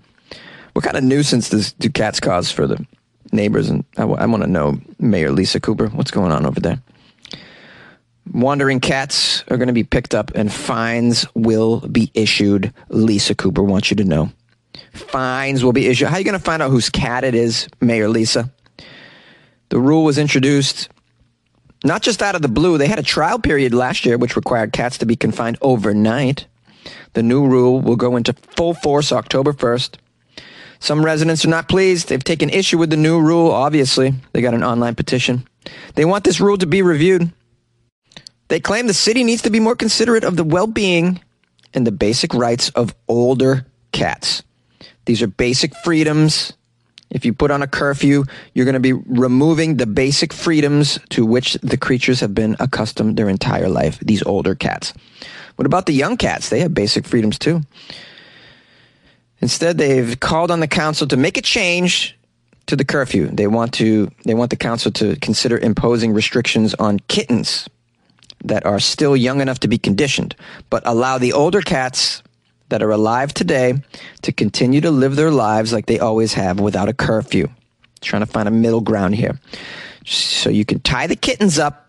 What 0.74 0.86
kind 0.86 0.98
of 0.98 1.03
nuisance 1.03 1.50
does, 1.50 1.74
do 1.74 1.89
cats 1.89 2.19
cause 2.19 2.51
for 2.51 2.65
the 2.65 2.86
neighbors? 3.31 3.70
And 3.70 3.84
I, 3.98 4.03
I 4.03 4.25
want 4.25 4.43
to 4.43 4.50
know, 4.50 4.79
Mayor 5.00 5.31
Lisa 5.31 5.60
Cooper, 5.60 5.88
what's 5.88 6.12
going 6.12 6.31
on 6.31 6.46
over 6.46 6.60
there? 6.60 6.81
Wandering 8.34 8.79
cats 8.79 9.43
are 9.50 9.58
going 9.58 9.67
to 9.67 9.74
be 9.74 9.84
picked 9.84 10.15
up 10.15 10.31
and 10.36 10.53
fines 10.53 11.25
will 11.34 11.81
be 11.81 12.12
issued. 12.13 12.74
Lisa 12.89 13.36
Cooper 13.36 13.63
wants 13.63 13.89
you 13.91 13.98
to 13.98 14.05
know. 14.05 14.31
Fines 14.91 15.63
will 15.63 15.74
be 15.74 15.88
issued. 15.88 16.07
How 16.07 16.15
are 16.15 16.19
you 16.19 16.25
going 16.25 16.38
to 16.38 16.43
find 16.43 16.62
out 16.62 16.71
whose 16.71 16.89
cat 16.89 17.24
it 17.24 17.36
is, 17.36 17.67
Mayor 17.79 18.10
Lisa? 18.10 18.51
The 19.69 19.79
rule 19.79 20.03
was 20.03 20.17
introduced 20.17 20.89
not 21.83 22.01
just 22.01 22.21
out 22.21 22.36
of 22.36 22.41
the 22.41 22.48
blue. 22.48 22.77
They 22.77 22.88
had 22.88 23.00
a 23.00 23.03
trial 23.03 23.39
period 23.39 23.74
last 23.74 24.05
year 24.05 24.17
which 24.17 24.36
required 24.36 24.74
cats 24.74 24.98
to 25.00 25.05
be 25.05 25.15
confined 25.15 25.57
overnight. 25.62 26.45
The 27.13 27.24
new 27.24 27.48
rule 27.48 27.81
will 27.81 27.95
go 27.95 28.15
into 28.15 28.33
full 28.33 28.74
force 28.74 29.12
October 29.12 29.53
1st. 29.53 29.95
Some 30.79 31.05
residents 31.05 31.45
are 31.45 31.50
not 31.50 31.69
pleased. 31.69 32.10
They've 32.10 32.24
taken 32.24 32.50
issue 32.50 32.77
with 32.77 32.89
the 32.89 32.98
new 32.98 33.19
rule, 33.21 33.51
obviously. 33.51 34.13
They 34.33 34.41
got 34.41 34.53
an 34.53 34.63
online 34.63 34.95
petition. 34.95 35.48
They 35.95 36.05
want 36.05 36.24
this 36.24 36.39
rule 36.39 36.57
to 36.57 36.65
be 36.65 36.81
reviewed. 36.81 37.31
They 38.48 38.60
claim 38.60 38.88
the 38.88 38.93
city 38.93 39.24
needs 39.24 39.43
to 39.43 39.50
be 39.50 39.60
more 39.60 39.75
considerate 39.75 40.24
of 40.24 40.36
the 40.36 40.43
well 40.43 40.67
being 40.67 41.21
and 41.74 41.86
the 41.86 41.91
basic 41.91 42.33
rights 42.33 42.69
of 42.69 42.95
older 43.07 43.65
cats. 43.91 44.43
These 45.05 45.22
are 45.22 45.27
basic 45.27 45.75
freedoms. 45.84 46.53
If 47.10 47.25
you 47.25 47.34
put 47.34 47.51
on 47.51 47.62
a 47.62 47.67
curfew, 47.67 48.24
you're 48.53 48.65
going 48.65 48.74
to 48.74 48.79
be 48.79 48.93
removing 48.93 49.77
the 49.77 49.86
basic 49.86 50.31
freedoms 50.31 51.00
to 51.10 51.25
which 51.25 51.53
the 51.55 51.77
creatures 51.77 52.22
have 52.22 52.34
been 52.34 52.55
accustomed 52.60 53.17
their 53.17 53.29
entire 53.29 53.67
life, 53.67 54.00
these 54.00 54.24
older 54.24 54.55
cats. 54.55 54.93
What 55.58 55.65
about 55.65 55.86
the 55.86 55.93
young 55.93 56.15
cats? 56.15 56.50
They 56.50 56.62
have 56.62 56.74
basic 56.74 57.05
freedoms 57.05 57.38
too. 57.38 57.62
Instead, 59.41 59.77
they've 59.77 60.20
called 60.20 60.51
on 60.51 60.60
the 60.60 60.67
council 60.67 61.08
to 61.08 61.17
make 61.17 61.38
a 61.38 61.41
change 61.41 62.17
to 62.67 62.75
the 62.75 62.86
curfew. 62.86 63.27
They 63.27 63.48
want 63.48 63.74
to 63.74 64.10
they 64.24 64.34
want 64.34 64.50
the 64.50 64.55
council 64.55 64.91
to 64.93 65.15
consider 65.17 65.58
imposing 65.58 66.13
restrictions 66.13 66.74
on 66.75 67.00
kittens 67.08 67.67
that 68.43 68.65
are 68.65 68.79
still 68.79 69.17
young 69.17 69.41
enough 69.41 69.60
to 69.60 69.67
be 69.67 69.77
conditioned, 69.77 70.36
but 70.70 70.84
allow 70.86 71.17
the 71.17 71.34
older 71.34 71.62
cats 71.62 72.24
that 72.72 72.84
are 72.84 72.92
alive 72.92 73.34
today 73.34 73.75
to 74.24 74.32
continue 74.34 74.82
to 74.82 74.92
live 74.92 75.16
their 75.16 75.32
lives 75.32 75.72
like 75.72 75.86
they 75.86 76.00
always 76.00 76.34
have 76.34 76.60
without 76.60 76.90
a 76.90 76.94
curfew. 76.94 77.48
Trying 78.01 78.24
to 78.24 78.25
find 78.25 78.48
a 78.48 78.51
middle 78.51 78.82
ground 78.82 79.16
here. 79.16 79.40
So 80.06 80.50
you 80.50 80.66
can 80.66 80.80
tie 80.80 81.06
the 81.06 81.16
kittens 81.16 81.60
up 81.60 81.82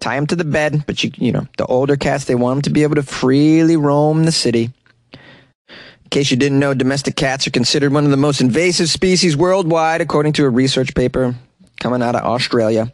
tie 0.00 0.16
them 0.16 0.26
to 0.28 0.36
the 0.36 0.44
bed, 0.44 0.84
but 0.86 1.02
you, 1.02 1.10
you 1.16 1.32
know, 1.32 1.46
the 1.56 1.66
older 1.66 1.96
cats, 1.96 2.24
they 2.24 2.34
want 2.34 2.56
them 2.56 2.62
to 2.62 2.70
be 2.70 2.82
able 2.82 2.94
to 2.96 3.02
freely 3.02 3.76
roam 3.76 4.24
the 4.24 4.32
city. 4.32 4.70
In 5.12 6.10
case 6.10 6.30
you 6.30 6.36
didn't 6.36 6.58
know, 6.58 6.72
domestic 6.72 7.16
cats 7.16 7.46
are 7.46 7.50
considered 7.50 7.92
one 7.92 8.04
of 8.04 8.10
the 8.10 8.16
most 8.16 8.40
invasive 8.40 8.88
species 8.88 9.36
worldwide, 9.36 10.00
according 10.00 10.32
to 10.34 10.44
a 10.44 10.50
research 10.50 10.94
paper 10.94 11.34
coming 11.80 12.02
out 12.02 12.14
of 12.14 12.22
Australia. 12.22 12.90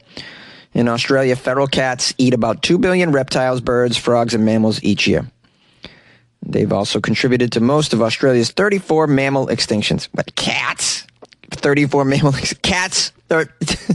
In 0.73 0.89
Australia, 0.89 1.37
feral 1.37 1.69
cats 1.69 2.13
eat 2.19 2.35
about 2.35 2.63
2 2.63 2.79
billion 2.79 3.13
reptiles, 3.13 3.61
birds, 3.61 3.97
frogs, 3.97 4.35
and 4.35 4.45
mammals 4.45 4.83
each 4.83 5.07
year. 5.07 5.31
They've 6.55 6.73
also 6.73 7.01
contributed 7.01 7.51
to 7.53 7.61
most 7.61 7.93
of 7.93 8.01
Australia's 8.01 8.53
34 8.53 9.09
mammal 9.09 9.49
extinctions. 9.49 10.09
But 10.15 10.37
cats? 10.37 11.05
34 11.51 12.05
mammal 12.05 12.33
cats 12.63 13.11
are 13.29 13.47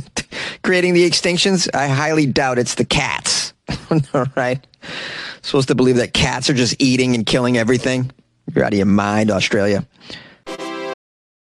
creating 0.62 0.94
the 0.94 1.10
extinctions? 1.10 1.74
I 1.74 1.88
highly 1.88 2.26
doubt 2.26 2.60
it's 2.60 2.76
the 2.76 2.84
cats. 2.84 3.54
All 4.14 4.26
right. 4.36 4.60
Supposed 5.42 5.70
to 5.70 5.76
believe 5.76 5.96
that 5.96 6.14
cats 6.14 6.50
are 6.50 6.54
just 6.54 6.76
eating 6.80 7.16
and 7.16 7.26
killing 7.26 7.58
everything? 7.58 8.12
You're 8.54 8.66
out 8.66 8.74
of 8.74 8.78
your 8.78 8.88
mind, 8.88 9.32
Australia. 9.32 9.88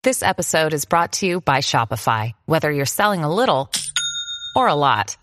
This 0.03 0.22
episode 0.22 0.74
is 0.74 0.84
brought 0.84 1.13
to 1.13 1.25
you 1.25 1.39
by 1.39 1.60
Shopify. 1.60 2.34
Whether 2.45 2.69
you're 2.74 2.86
selling 2.86 3.24
a 3.24 3.34
little 3.34 3.72
or 4.53 4.67
a 4.67 4.75
lot, 4.75 5.15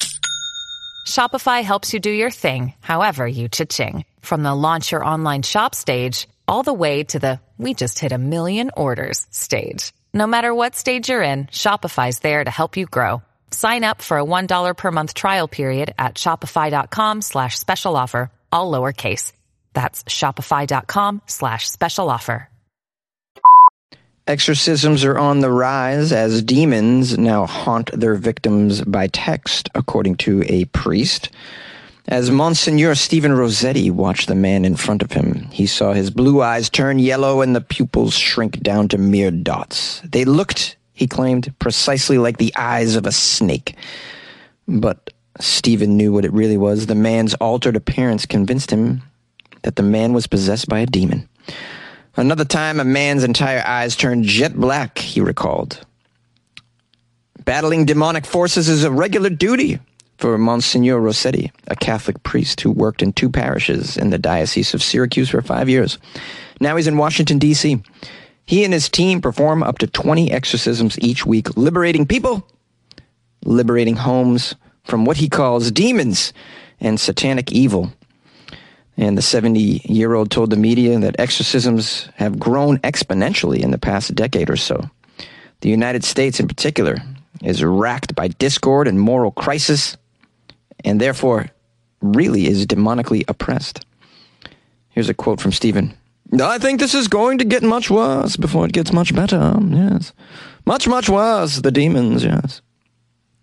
Shopify 1.06 1.62
helps 1.62 1.92
you 1.92 2.00
do 2.00 2.10
your 2.10 2.30
thing, 2.30 2.72
however 2.80 3.28
you 3.28 3.50
cha-ching. 3.50 4.06
From 4.22 4.42
the 4.42 4.54
launch 4.54 4.92
your 4.92 5.04
online 5.04 5.42
shop 5.42 5.74
stage, 5.74 6.26
all 6.48 6.62
the 6.62 6.72
way 6.72 7.04
to 7.04 7.18
the 7.18 7.40
we 7.58 7.74
just 7.74 7.98
hit 7.98 8.12
a 8.12 8.18
million 8.18 8.70
orders 8.76 9.26
stage. 9.30 9.92
No 10.14 10.26
matter 10.26 10.54
what 10.54 10.74
stage 10.74 11.08
you're 11.08 11.22
in, 11.22 11.46
Shopify's 11.46 12.18
there 12.20 12.42
to 12.42 12.50
help 12.50 12.76
you 12.76 12.86
grow. 12.86 13.22
Sign 13.50 13.84
up 13.84 14.02
for 14.02 14.18
a 14.18 14.24
$1 14.24 14.76
per 14.76 14.90
month 14.90 15.14
trial 15.14 15.48
period 15.48 15.94
at 15.98 16.14
shopify.com 16.14 17.22
slash 17.22 17.58
special 17.58 17.96
offer, 17.96 18.30
all 18.50 18.72
lowercase. 18.72 19.32
That's 19.74 20.04
shopify.com 20.04 21.22
slash 21.26 21.68
special 21.68 22.10
offer. 22.10 22.48
Exorcisms 24.26 25.04
are 25.04 25.18
on 25.18 25.40
the 25.40 25.50
rise 25.50 26.12
as 26.12 26.42
demons 26.42 27.18
now 27.18 27.44
haunt 27.44 27.90
their 27.92 28.14
victims 28.14 28.80
by 28.82 29.08
text, 29.08 29.68
according 29.74 30.14
to 30.14 30.44
a 30.46 30.64
priest. 30.66 31.30
As 32.08 32.32
Monsignor 32.32 32.96
Stephen 32.96 33.32
Rossetti 33.32 33.88
watched 33.88 34.26
the 34.26 34.34
man 34.34 34.64
in 34.64 34.74
front 34.74 35.02
of 35.02 35.12
him, 35.12 35.46
he 35.52 35.66
saw 35.66 35.92
his 35.92 36.10
blue 36.10 36.42
eyes 36.42 36.68
turn 36.68 36.98
yellow 36.98 37.42
and 37.42 37.54
the 37.54 37.60
pupils 37.60 38.14
shrink 38.14 38.60
down 38.60 38.88
to 38.88 38.98
mere 38.98 39.30
dots. 39.30 40.00
They 40.00 40.24
looked, 40.24 40.76
he 40.92 41.06
claimed, 41.06 41.54
precisely 41.60 42.18
like 42.18 42.38
the 42.38 42.52
eyes 42.56 42.96
of 42.96 43.06
a 43.06 43.12
snake. 43.12 43.76
But 44.66 45.12
Stephen 45.38 45.96
knew 45.96 46.12
what 46.12 46.24
it 46.24 46.32
really 46.32 46.56
was. 46.56 46.86
The 46.86 46.96
man's 46.96 47.34
altered 47.34 47.76
appearance 47.76 48.26
convinced 48.26 48.72
him 48.72 49.02
that 49.62 49.76
the 49.76 49.82
man 49.84 50.12
was 50.12 50.26
possessed 50.26 50.68
by 50.68 50.80
a 50.80 50.86
demon. 50.86 51.28
Another 52.16 52.44
time, 52.44 52.80
a 52.80 52.84
man's 52.84 53.22
entire 53.22 53.62
eyes 53.64 53.94
turned 53.94 54.24
jet 54.24 54.54
black, 54.54 54.98
he 54.98 55.20
recalled. 55.20 55.86
Battling 57.44 57.84
demonic 57.84 58.26
forces 58.26 58.68
is 58.68 58.82
a 58.82 58.90
regular 58.90 59.30
duty 59.30 59.78
for 60.22 60.38
Monsignor 60.38 61.00
Rossetti, 61.00 61.50
a 61.66 61.74
Catholic 61.74 62.22
priest 62.22 62.60
who 62.60 62.70
worked 62.70 63.02
in 63.02 63.12
two 63.12 63.28
parishes 63.28 63.96
in 63.96 64.10
the 64.10 64.18
Diocese 64.18 64.72
of 64.72 64.80
Syracuse 64.80 65.30
for 65.30 65.42
five 65.42 65.68
years. 65.68 65.98
Now 66.60 66.76
he's 66.76 66.86
in 66.86 66.96
Washington, 66.96 67.40
D.C. 67.40 67.82
He 68.46 68.62
and 68.62 68.72
his 68.72 68.88
team 68.88 69.20
perform 69.20 69.64
up 69.64 69.78
to 69.78 69.88
20 69.88 70.30
exorcisms 70.30 70.96
each 71.00 71.26
week, 71.26 71.56
liberating 71.56 72.06
people, 72.06 72.46
liberating 73.44 73.96
homes 73.96 74.54
from 74.84 75.04
what 75.04 75.16
he 75.16 75.28
calls 75.28 75.72
demons 75.72 76.32
and 76.78 77.00
satanic 77.00 77.50
evil. 77.50 77.92
And 78.96 79.18
the 79.18 79.22
70 79.22 79.58
year 79.86 80.14
old 80.14 80.30
told 80.30 80.50
the 80.50 80.56
media 80.56 80.96
that 81.00 81.18
exorcisms 81.18 82.08
have 82.14 82.38
grown 82.38 82.78
exponentially 82.78 83.58
in 83.58 83.72
the 83.72 83.76
past 83.76 84.14
decade 84.14 84.50
or 84.50 84.56
so. 84.56 84.88
The 85.62 85.68
United 85.68 86.04
States, 86.04 86.38
in 86.38 86.46
particular, 86.46 86.98
is 87.42 87.64
racked 87.64 88.14
by 88.14 88.28
discord 88.28 88.86
and 88.86 89.00
moral 89.00 89.32
crisis, 89.32 89.96
and 90.84 91.00
therefore 91.00 91.48
really 92.00 92.46
is 92.46 92.66
demonically 92.66 93.24
oppressed. 93.28 93.84
Here's 94.90 95.08
a 95.08 95.14
quote 95.14 95.40
from 95.40 95.52
Stephen. 95.52 95.94
I 96.40 96.58
think 96.58 96.80
this 96.80 96.94
is 96.94 97.08
going 97.08 97.38
to 97.38 97.44
get 97.44 97.62
much 97.62 97.90
worse 97.90 98.36
before 98.36 98.64
it 98.64 98.72
gets 98.72 98.92
much 98.92 99.14
better. 99.14 99.38
Um, 99.38 99.72
yes. 99.72 100.12
Much, 100.64 100.88
much 100.88 101.08
worse. 101.08 101.56
The 101.56 101.70
demons, 101.70 102.24
yes. 102.24 102.62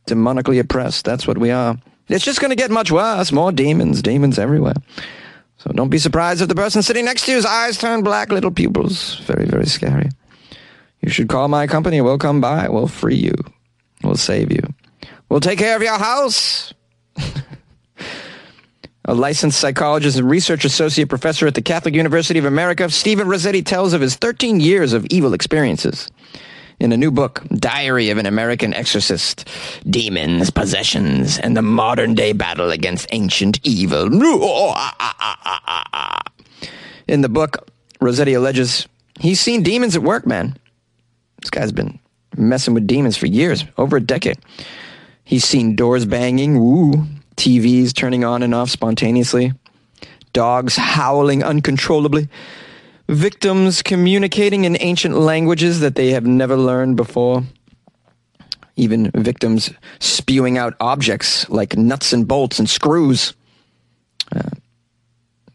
Demonically 0.07 0.59
oppressed. 0.59 1.05
That's 1.05 1.27
what 1.27 1.37
we 1.37 1.51
are. 1.51 1.77
It's 2.07 2.25
just 2.25 2.39
going 2.39 2.49
to 2.49 2.55
get 2.55 2.71
much 2.71 2.91
worse. 2.91 3.31
More 3.31 3.51
demons, 3.51 4.01
demons 4.01 4.39
everywhere. 4.39 4.73
So 5.57 5.71
don't 5.71 5.89
be 5.89 5.99
surprised 5.99 6.41
if 6.41 6.47
the 6.47 6.55
person 6.55 6.81
sitting 6.81 7.05
next 7.05 7.25
to 7.25 7.31
you's 7.31 7.45
eyes 7.45 7.77
turn 7.77 8.01
black, 8.01 8.31
little 8.31 8.51
pupils. 8.51 9.19
Very, 9.19 9.45
very 9.45 9.65
scary. 9.65 10.09
You 11.01 11.09
should 11.09 11.29
call 11.29 11.47
my 11.47 11.67
company. 11.67 12.01
We'll 12.01 12.17
come 12.17 12.41
by. 12.41 12.69
We'll 12.69 12.87
free 12.87 13.15
you. 13.15 13.33
We'll 14.03 14.15
save 14.15 14.51
you. 14.51 14.61
We'll 15.29 15.41
take 15.41 15.59
care 15.59 15.75
of 15.75 15.81
your 15.81 15.97
house. 15.97 16.73
A 19.09 19.15
licensed 19.15 19.59
psychologist 19.59 20.19
and 20.19 20.29
research 20.29 20.65
associate 20.65 21.09
professor 21.09 21.47
at 21.47 21.55
the 21.55 21.63
Catholic 21.63 21.95
University 21.95 22.37
of 22.37 22.45
America, 22.45 22.87
Stephen 22.91 23.27
Rossetti 23.27 23.63
tells 23.63 23.93
of 23.93 24.01
his 24.01 24.15
13 24.15 24.59
years 24.59 24.93
of 24.93 25.03
evil 25.09 25.33
experiences 25.33 26.07
in 26.79 26.91
a 26.91 26.97
new 26.97 27.09
book, 27.09 27.41
Diary 27.51 28.11
of 28.11 28.19
an 28.19 28.27
American 28.27 28.71
Exorcist 28.71 29.49
Demons, 29.89 30.51
Possessions, 30.51 31.39
and 31.39 31.57
the 31.57 31.63
Modern 31.63 32.13
Day 32.13 32.33
Battle 32.33 32.69
Against 32.69 33.07
Ancient 33.11 33.59
Evil. 33.63 34.09
Oh, 34.13 34.39
oh, 34.43 34.73
ah, 34.75 34.95
ah, 34.99 35.87
ah, 35.91 36.21
in 37.07 37.21
the 37.21 37.29
book, 37.29 37.67
Rossetti 37.99 38.35
alleges 38.35 38.87
he's 39.19 39.39
seen 39.39 39.63
demons 39.63 39.95
at 39.95 40.03
work, 40.03 40.27
man. 40.27 40.55
This 41.41 41.49
guy's 41.49 41.71
been 41.71 41.97
messing 42.37 42.75
with 42.75 42.85
demons 42.85 43.17
for 43.17 43.25
years, 43.25 43.65
over 43.75 43.97
a 43.97 44.01
decade. 44.01 44.37
He's 45.23 45.45
seen 45.45 45.75
doors 45.75 46.05
banging, 46.05 46.57
ooh, 46.57 47.07
TVs 47.39 47.93
turning 47.93 48.23
on 48.23 48.43
and 48.43 48.53
off 48.53 48.69
spontaneously, 48.69 49.53
dogs 50.33 50.75
howling 50.75 51.43
uncontrollably 51.43 52.29
victims 53.09 53.81
communicating 53.81 54.65
in 54.65 54.77
ancient 54.79 55.15
languages 55.17 55.79
that 55.79 55.95
they 55.95 56.11
have 56.11 56.25
never 56.25 56.55
learned 56.55 56.95
before. 56.95 57.43
Even 58.75 59.11
victims 59.11 59.71
spewing 59.99 60.57
out 60.57 60.75
objects 60.79 61.49
like 61.49 61.75
nuts 61.75 62.13
and 62.13 62.27
bolts 62.27 62.59
and 62.59 62.69
screws. 62.69 63.33
Uh, 64.33 64.51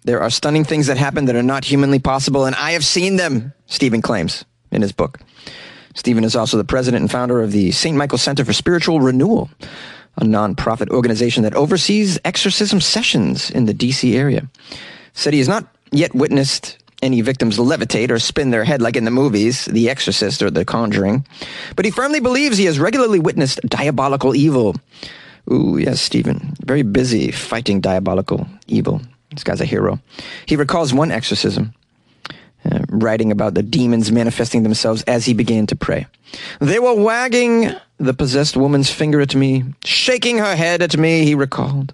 there 0.02 0.20
are 0.20 0.30
stunning 0.30 0.64
things 0.64 0.88
that 0.88 0.98
happen 0.98 1.26
that 1.26 1.36
are 1.36 1.42
not 1.42 1.64
humanly 1.64 2.00
possible, 2.00 2.44
and 2.44 2.56
I 2.56 2.72
have 2.72 2.84
seen 2.84 3.16
them, 3.16 3.54
Stephen 3.66 4.02
claims 4.02 4.44
in 4.70 4.82
his 4.82 4.92
book. 4.92 5.20
Stephen 5.94 6.24
is 6.24 6.34
also 6.34 6.56
the 6.56 6.64
president 6.64 7.02
and 7.02 7.10
founder 7.10 7.40
of 7.40 7.52
the 7.52 7.70
St. 7.70 7.96
Michael 7.96 8.18
Center 8.18 8.44
for 8.44 8.52
Spiritual 8.52 9.00
Renewal, 9.00 9.48
a 10.16 10.22
nonprofit 10.22 10.90
organization 10.90 11.42
that 11.42 11.54
oversees 11.54 12.18
exorcism 12.24 12.80
sessions 12.80 13.50
in 13.50 13.66
the 13.66 13.74
D.C. 13.74 14.16
area. 14.16 14.48
Said 15.12 15.32
he 15.32 15.38
has 15.40 15.48
not 15.48 15.66
yet 15.92 16.14
witnessed 16.14 16.78
any 17.02 17.20
victims 17.20 17.58
levitate 17.58 18.10
or 18.10 18.18
spin 18.18 18.50
their 18.50 18.64
head 18.64 18.80
like 18.80 18.96
in 18.96 19.04
the 19.04 19.10
movies, 19.10 19.66
The 19.66 19.90
Exorcist 19.90 20.42
or 20.42 20.50
The 20.50 20.64
Conjuring. 20.64 21.26
But 21.76 21.84
he 21.84 21.90
firmly 21.90 22.20
believes 22.20 22.56
he 22.56 22.64
has 22.64 22.78
regularly 22.78 23.18
witnessed 23.18 23.60
diabolical 23.66 24.34
evil. 24.34 24.76
Ooh, 25.52 25.76
yes, 25.76 26.00
Stephen. 26.00 26.54
Very 26.64 26.82
busy 26.82 27.30
fighting 27.30 27.80
diabolical 27.80 28.48
evil. 28.66 29.02
This 29.30 29.44
guy's 29.44 29.60
a 29.60 29.66
hero. 29.66 30.00
He 30.46 30.56
recalls 30.56 30.94
one 30.94 31.10
exorcism, 31.10 31.74
uh, 32.70 32.80
writing 32.88 33.30
about 33.30 33.54
the 33.54 33.62
demons 33.62 34.10
manifesting 34.12 34.62
themselves 34.62 35.02
as 35.04 35.26
he 35.26 35.34
began 35.34 35.66
to 35.66 35.76
pray. 35.76 36.06
They 36.60 36.78
were 36.78 36.94
wagging 36.94 37.70
the 37.98 38.14
possessed 38.14 38.56
woman's 38.56 38.90
finger 38.90 39.20
at 39.20 39.34
me, 39.34 39.64
shaking 39.84 40.38
her 40.38 40.56
head 40.56 40.82
at 40.82 40.96
me, 40.96 41.24
he 41.24 41.34
recalled. 41.34 41.92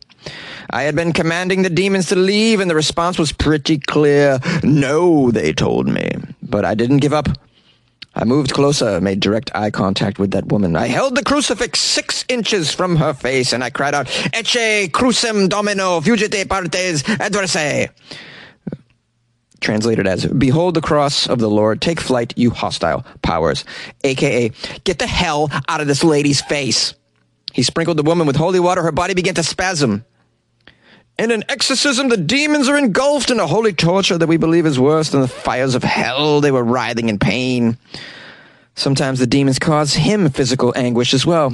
I 0.71 0.83
had 0.83 0.95
been 0.95 1.13
commanding 1.13 1.63
the 1.63 1.71
demons 1.71 2.09
to 2.09 2.17
leave, 2.17 2.61
and 2.61 2.71
the 2.71 2.75
response 2.75 3.19
was 3.19 3.33
pretty 3.33 3.79
clear. 3.79 4.39
No, 4.63 5.31
they 5.31 5.53
told 5.53 5.89
me. 5.89 6.11
But 6.43 6.65
I 6.65 6.75
didn't 6.75 6.99
give 6.99 7.13
up. 7.13 7.29
I 8.15 8.25
moved 8.25 8.53
closer, 8.53 9.01
made 9.01 9.21
direct 9.21 9.51
eye 9.55 9.71
contact 9.71 10.19
with 10.19 10.33
that 10.33 10.47
woman. 10.47 10.75
I 10.75 10.89
held 10.89 11.15
the 11.17 11.23
crucifix 11.23 11.79
six 11.79 12.25
inches 12.29 12.73
from 12.73 12.97
her 12.97 13.15
face, 13.15 13.53
and 13.53 13.63
I 13.63 13.71
cried 13.71 13.95
out, 13.95 14.07
Ecce 14.07 14.91
crucem 14.91 15.49
domino, 15.49 16.01
fugite 16.01 16.49
partes 16.49 17.03
adversae. 17.21 17.89
Translated 19.61 20.07
as, 20.07 20.27
Behold 20.27 20.75
the 20.75 20.81
cross 20.81 21.27
of 21.27 21.39
the 21.39 21.51
Lord, 21.51 21.81
take 21.81 22.01
flight, 22.01 22.33
you 22.37 22.51
hostile 22.51 23.05
powers. 23.23 23.65
AKA, 24.05 24.53
get 24.85 24.99
the 24.99 25.07
hell 25.07 25.51
out 25.69 25.81
of 25.81 25.87
this 25.87 26.03
lady's 26.03 26.41
face. 26.41 26.95
He 27.53 27.63
sprinkled 27.63 27.99
the 27.99 28.03
woman 28.03 28.27
with 28.27 28.37
holy 28.37 28.61
water. 28.61 28.83
Her 28.83 28.93
body 28.93 29.15
began 29.15 29.35
to 29.35 29.43
spasm. 29.43 30.05
In 31.19 31.31
an 31.31 31.45
exorcism, 31.51 32.09
the 32.09 32.17
demons 32.17 32.69
are 32.69 32.79
engulfed 32.79 33.31
in 33.31 33.41
a 33.41 33.47
holy 33.47 33.75
torture 33.75 34.17
that 34.17 34.29
we 34.29 34.39
believe 34.39 34.65
is 34.65 34.81
worse 34.81 35.11
than 35.11 35.21
the 35.21 35.29
fires 35.29 35.75
of 35.75 35.85
hell. 35.85 36.41
They 36.41 36.51
were 36.51 36.65
writhing 36.65 37.11
in 37.11 37.19
pain. 37.19 37.77
Sometimes 38.75 39.19
the 39.19 39.27
demons 39.27 39.59
cause 39.59 39.93
him 39.93 40.31
physical 40.31 40.73
anguish 40.75 41.13
as 41.13 41.27
well. 41.27 41.53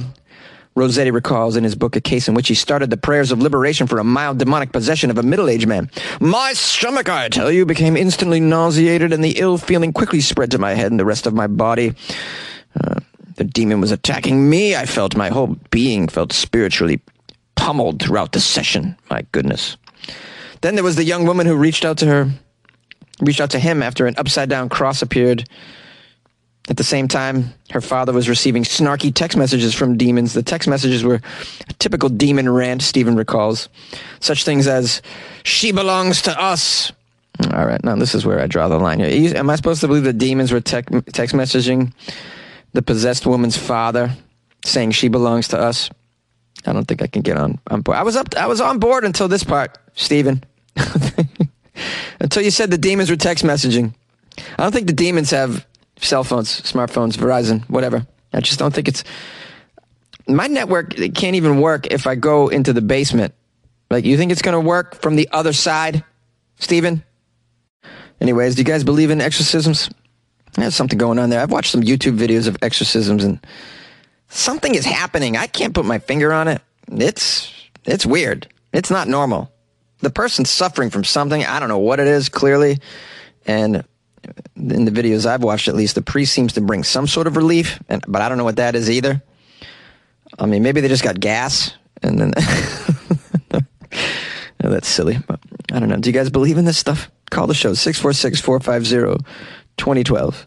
Rossetti 0.76 1.10
recalls 1.10 1.56
in 1.56 1.64
his 1.64 1.74
book 1.74 1.96
a 1.96 2.02
case 2.02 2.28
in 2.28 2.34
which 2.34 2.48
he 2.48 2.54
started 2.54 2.90
the 2.90 2.98
prayers 2.98 3.32
of 3.32 3.40
liberation 3.40 3.86
for 3.86 3.98
a 3.98 4.04
mild 4.04 4.38
demonic 4.38 4.72
possession 4.72 5.10
of 5.10 5.16
a 5.16 5.22
middle-aged 5.22 5.66
man. 5.66 5.90
My 6.20 6.52
stomach, 6.52 7.08
I 7.08 7.30
tell 7.30 7.50
you, 7.50 7.64
became 7.64 7.96
instantly 7.96 8.40
nauseated, 8.40 9.10
and 9.10 9.24
the 9.24 9.38
ill 9.38 9.56
feeling 9.56 9.94
quickly 9.94 10.20
spread 10.20 10.50
to 10.50 10.58
my 10.58 10.74
head 10.74 10.90
and 10.90 11.00
the 11.00 11.06
rest 11.06 11.26
of 11.26 11.32
my 11.32 11.46
body. 11.46 11.94
Uh, 12.78 13.00
the 13.36 13.44
demon 13.44 13.80
was 13.80 13.90
attacking 13.90 14.50
me. 14.50 14.76
I 14.76 14.84
felt 14.84 15.16
my 15.16 15.30
whole 15.30 15.56
being 15.70 16.08
felt 16.08 16.34
spiritually 16.34 17.00
pummeled 17.54 18.02
throughout 18.02 18.32
the 18.32 18.40
session. 18.40 18.96
My 19.10 19.24
goodness. 19.32 19.78
Then 20.60 20.74
there 20.74 20.84
was 20.84 20.96
the 20.96 21.04
young 21.04 21.24
woman 21.24 21.46
who 21.46 21.56
reached 21.56 21.86
out 21.86 21.96
to 21.98 22.06
her, 22.06 22.30
reached 23.22 23.40
out 23.40 23.50
to 23.50 23.58
him 23.58 23.82
after 23.82 24.06
an 24.06 24.14
upside 24.18 24.50
down 24.50 24.68
cross 24.68 25.00
appeared 25.00 25.48
at 26.68 26.76
the 26.76 26.84
same 26.84 27.06
time, 27.06 27.52
her 27.70 27.80
father 27.80 28.12
was 28.12 28.28
receiving 28.28 28.64
snarky 28.64 29.14
text 29.14 29.36
messages 29.36 29.74
from 29.74 29.96
demons. 29.96 30.34
The 30.34 30.42
text 30.42 30.68
messages 30.68 31.04
were 31.04 31.20
a 31.68 31.72
typical 31.74 32.08
demon 32.08 32.48
rant, 32.48 32.82
Stephen 32.82 33.14
recalls. 33.14 33.68
Such 34.20 34.44
things 34.44 34.66
as, 34.66 35.00
She 35.44 35.70
belongs 35.70 36.22
to 36.22 36.40
us. 36.40 36.92
All 37.52 37.66
right, 37.66 37.82
now 37.84 37.94
this 37.96 38.14
is 38.14 38.24
where 38.24 38.40
I 38.40 38.46
draw 38.46 38.68
the 38.68 38.78
line 38.78 38.98
here. 38.98 39.36
Am 39.36 39.50
I 39.50 39.56
supposed 39.56 39.80
to 39.82 39.86
believe 39.86 40.04
the 40.04 40.12
demons 40.12 40.50
were 40.50 40.60
text 40.60 40.90
messaging 40.90 41.92
the 42.72 42.82
possessed 42.82 43.26
woman's 43.26 43.56
father, 43.56 44.10
saying 44.64 44.92
she 44.92 45.08
belongs 45.08 45.48
to 45.48 45.58
us? 45.58 45.90
I 46.64 46.72
don't 46.72 46.86
think 46.88 47.02
I 47.02 47.06
can 47.06 47.22
get 47.22 47.36
on, 47.36 47.60
on 47.70 47.82
board. 47.82 47.98
I 47.98 48.02
was 48.02 48.16
up. 48.16 48.34
I 48.36 48.46
was 48.46 48.60
on 48.60 48.78
board 48.78 49.04
until 49.04 49.28
this 49.28 49.44
part, 49.44 49.78
Stephen. 49.94 50.42
until 52.20 52.42
you 52.42 52.50
said 52.50 52.70
the 52.70 52.78
demons 52.78 53.10
were 53.10 53.16
text 53.16 53.44
messaging. 53.44 53.94
I 54.58 54.62
don't 54.62 54.72
think 54.72 54.86
the 54.86 54.92
demons 54.92 55.30
have 55.30 55.64
cell 56.00 56.24
phones, 56.24 56.60
smartphones, 56.62 57.16
Verizon, 57.16 57.68
whatever. 57.68 58.06
I 58.32 58.40
just 58.40 58.58
don't 58.58 58.74
think 58.74 58.88
it's 58.88 59.04
my 60.28 60.46
network. 60.46 60.98
It 60.98 61.14
can't 61.14 61.36
even 61.36 61.60
work 61.60 61.86
if 61.86 62.06
I 62.06 62.14
go 62.14 62.48
into 62.48 62.72
the 62.72 62.82
basement. 62.82 63.34
Like, 63.90 64.04
you 64.04 64.16
think 64.16 64.32
it's 64.32 64.42
going 64.42 64.60
to 64.60 64.68
work 64.68 65.00
from 65.00 65.16
the 65.16 65.28
other 65.32 65.52
side, 65.52 66.04
Stephen? 66.58 67.04
Anyways, 68.20 68.54
do 68.54 68.60
you 68.60 68.64
guys 68.64 68.82
believe 68.82 69.10
in 69.10 69.20
exorcisms? 69.20 69.90
There's 70.54 70.74
something 70.74 70.98
going 70.98 71.18
on 71.18 71.30
there. 71.30 71.40
I've 71.40 71.52
watched 71.52 71.70
some 71.70 71.82
YouTube 71.82 72.18
videos 72.18 72.48
of 72.48 72.56
exorcisms 72.62 73.24
and 73.24 73.38
something 74.28 74.74
is 74.74 74.86
happening. 74.86 75.36
I 75.36 75.46
can't 75.46 75.74
put 75.74 75.84
my 75.84 75.98
finger 75.98 76.32
on 76.32 76.48
it. 76.48 76.62
It's 76.88 77.52
it's 77.84 78.06
weird. 78.06 78.48
It's 78.72 78.90
not 78.90 79.06
normal. 79.06 79.52
The 80.00 80.10
person's 80.10 80.50
suffering 80.50 80.90
from 80.90 81.04
something. 81.04 81.44
I 81.44 81.60
don't 81.60 81.68
know 81.68 81.78
what 81.78 82.00
it 82.00 82.06
is 82.06 82.28
clearly. 82.28 82.78
And 83.46 83.84
in 84.56 84.84
the 84.84 84.90
videos 84.90 85.26
I've 85.26 85.42
watched, 85.42 85.68
at 85.68 85.74
least, 85.74 85.94
the 85.94 86.02
priest 86.02 86.32
seems 86.32 86.52
to 86.54 86.60
bring 86.60 86.84
some 86.84 87.06
sort 87.06 87.26
of 87.26 87.36
relief, 87.36 87.80
and, 87.88 88.04
but 88.08 88.22
I 88.22 88.28
don't 88.28 88.38
know 88.38 88.44
what 88.44 88.56
that 88.56 88.74
is 88.74 88.90
either. 88.90 89.22
I 90.38 90.46
mean, 90.46 90.62
maybe 90.62 90.80
they 90.80 90.88
just 90.88 91.04
got 91.04 91.20
gas, 91.20 91.74
and 92.02 92.18
then 92.18 92.32
no, 94.62 94.70
that's 94.70 94.88
silly. 94.88 95.18
But 95.26 95.40
I 95.72 95.78
don't 95.78 95.88
know. 95.88 95.96
Do 95.96 96.08
you 96.08 96.14
guys 96.14 96.30
believe 96.30 96.58
in 96.58 96.64
this 96.64 96.78
stuff? 96.78 97.10
Call 97.30 97.46
the 97.46 97.54
show 97.54 97.74
646 97.74 98.40
450 98.40 99.24
2012. 99.76 100.46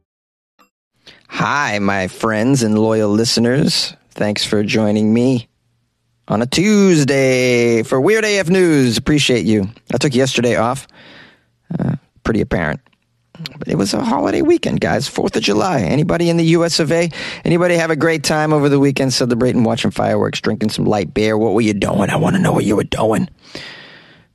Hi, 1.33 1.79
my 1.79 2.09
friends 2.09 2.61
and 2.61 2.77
loyal 2.77 3.09
listeners. 3.09 3.95
Thanks 4.11 4.43
for 4.43 4.63
joining 4.63 5.13
me 5.13 5.47
on 6.27 6.41
a 6.41 6.45
Tuesday 6.45 7.83
for 7.83 8.01
Weird 8.01 8.25
AF 8.25 8.49
News. 8.49 8.97
Appreciate 8.97 9.45
you. 9.45 9.69
I 9.93 9.97
took 9.97 10.13
yesterday 10.13 10.57
off. 10.57 10.89
Uh, 11.79 11.95
pretty 12.25 12.41
apparent. 12.41 12.81
But 13.57 13.69
it 13.69 13.75
was 13.75 13.93
a 13.93 14.03
holiday 14.03 14.41
weekend, 14.41 14.81
guys. 14.81 15.07
Fourth 15.07 15.37
of 15.37 15.41
July. 15.41 15.79
Anybody 15.79 16.29
in 16.29 16.35
the 16.35 16.43
US 16.47 16.81
of 16.81 16.91
A? 16.91 17.09
Anybody 17.45 17.75
have 17.75 17.91
a 17.91 17.95
great 17.95 18.25
time 18.25 18.51
over 18.51 18.67
the 18.67 18.77
weekend 18.79 19.13
celebrating, 19.13 19.63
watching 19.63 19.89
fireworks, 19.89 20.41
drinking 20.41 20.71
some 20.71 20.83
light 20.83 21.13
beer? 21.13 21.37
What 21.37 21.53
were 21.53 21.61
you 21.61 21.73
doing? 21.73 22.09
I 22.09 22.17
want 22.17 22.35
to 22.35 22.41
know 22.41 22.51
what 22.51 22.65
you 22.65 22.75
were 22.75 22.83
doing. 22.83 23.29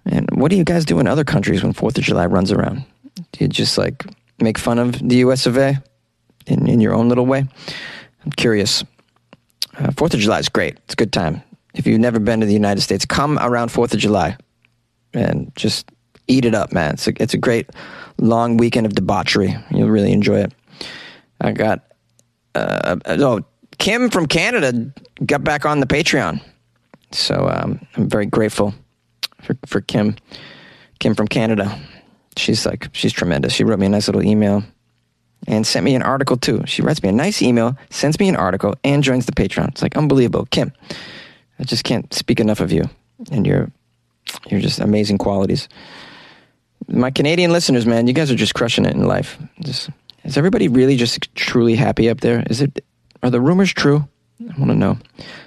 And 0.06 0.30
what 0.32 0.50
do 0.50 0.56
you 0.56 0.64
guys 0.64 0.86
do 0.86 0.98
in 0.98 1.06
other 1.06 1.24
countries 1.24 1.62
when 1.62 1.74
Fourth 1.74 1.98
of 1.98 2.04
July 2.04 2.24
runs 2.24 2.50
around? 2.50 2.86
Do 3.32 3.44
you 3.44 3.48
just 3.48 3.76
like 3.76 4.06
make 4.40 4.56
fun 4.56 4.78
of 4.78 5.06
the 5.06 5.16
US 5.16 5.44
of 5.44 5.58
A? 5.58 5.82
In, 6.46 6.68
in 6.68 6.80
your 6.80 6.94
own 6.94 7.08
little 7.08 7.26
way. 7.26 7.46
I'm 8.24 8.32
curious. 8.32 8.84
Uh, 9.78 9.90
Fourth 9.92 10.14
of 10.14 10.20
July 10.20 10.38
is 10.38 10.48
great. 10.48 10.78
It's 10.84 10.94
a 10.94 10.96
good 10.96 11.12
time. 11.12 11.42
If 11.74 11.86
you've 11.86 12.00
never 12.00 12.18
been 12.18 12.40
to 12.40 12.46
the 12.46 12.52
United 12.52 12.80
States, 12.80 13.04
come 13.04 13.38
around 13.38 13.70
Fourth 13.70 13.92
of 13.92 14.00
July 14.00 14.36
and 15.12 15.52
just 15.56 15.90
eat 16.26 16.44
it 16.44 16.54
up, 16.54 16.72
man. 16.72 16.94
It's 16.94 17.06
a, 17.06 17.22
it's 17.22 17.34
a 17.34 17.38
great 17.38 17.70
long 18.18 18.56
weekend 18.56 18.86
of 18.86 18.94
debauchery. 18.94 19.54
You'll 19.70 19.90
really 19.90 20.12
enjoy 20.12 20.40
it. 20.40 20.54
I 21.40 21.52
got 21.52 21.84
uh, 22.54 22.96
oh 23.06 23.44
Kim 23.78 24.10
from 24.10 24.26
Canada 24.26 24.90
got 25.24 25.44
back 25.44 25.66
on 25.66 25.80
the 25.80 25.86
Patreon, 25.86 26.40
so 27.12 27.48
um, 27.48 27.86
I'm 27.94 28.08
very 28.08 28.26
grateful 28.26 28.74
for 29.42 29.56
for 29.66 29.80
Kim. 29.80 30.16
Kim 30.98 31.14
from 31.14 31.28
Canada. 31.28 31.78
She's 32.38 32.64
like 32.64 32.88
she's 32.92 33.12
tremendous. 33.12 33.52
She 33.52 33.64
wrote 33.64 33.78
me 33.78 33.86
a 33.86 33.90
nice 33.90 34.08
little 34.08 34.22
email 34.22 34.64
and 35.46 35.66
sent 35.66 35.84
me 35.84 35.94
an 35.94 36.02
article 36.02 36.36
too. 36.36 36.62
She 36.66 36.82
writes 36.82 37.02
me 37.02 37.08
a 37.08 37.12
nice 37.12 37.42
email, 37.42 37.76
sends 37.90 38.18
me 38.18 38.28
an 38.28 38.36
article, 38.36 38.74
and 38.84 39.02
joins 39.02 39.26
the 39.26 39.32
Patreon. 39.32 39.68
It's 39.68 39.82
like 39.82 39.96
unbelievable. 39.96 40.46
Kim, 40.50 40.72
I 41.58 41.64
just 41.64 41.84
can't 41.84 42.12
speak 42.12 42.40
enough 42.40 42.60
of 42.60 42.72
you 42.72 42.84
and 43.30 43.46
your 43.46 43.70
your 44.48 44.60
just 44.60 44.80
amazing 44.80 45.18
qualities. 45.18 45.68
My 46.88 47.10
Canadian 47.10 47.52
listeners, 47.52 47.86
man, 47.86 48.06
you 48.06 48.12
guys 48.12 48.30
are 48.30 48.36
just 48.36 48.54
crushing 48.54 48.84
it 48.84 48.94
in 48.94 49.06
life. 49.06 49.38
Just, 49.60 49.90
is 50.24 50.36
everybody 50.36 50.68
really 50.68 50.96
just 50.96 51.34
truly 51.34 51.74
happy 51.74 52.08
up 52.08 52.20
there? 52.20 52.44
Is 52.48 52.60
it? 52.60 52.84
Are 53.22 53.30
the 53.30 53.40
rumors 53.40 53.72
true? 53.72 54.08
I 54.40 54.58
want 54.58 54.70
to 54.70 54.76
know. 54.76 54.98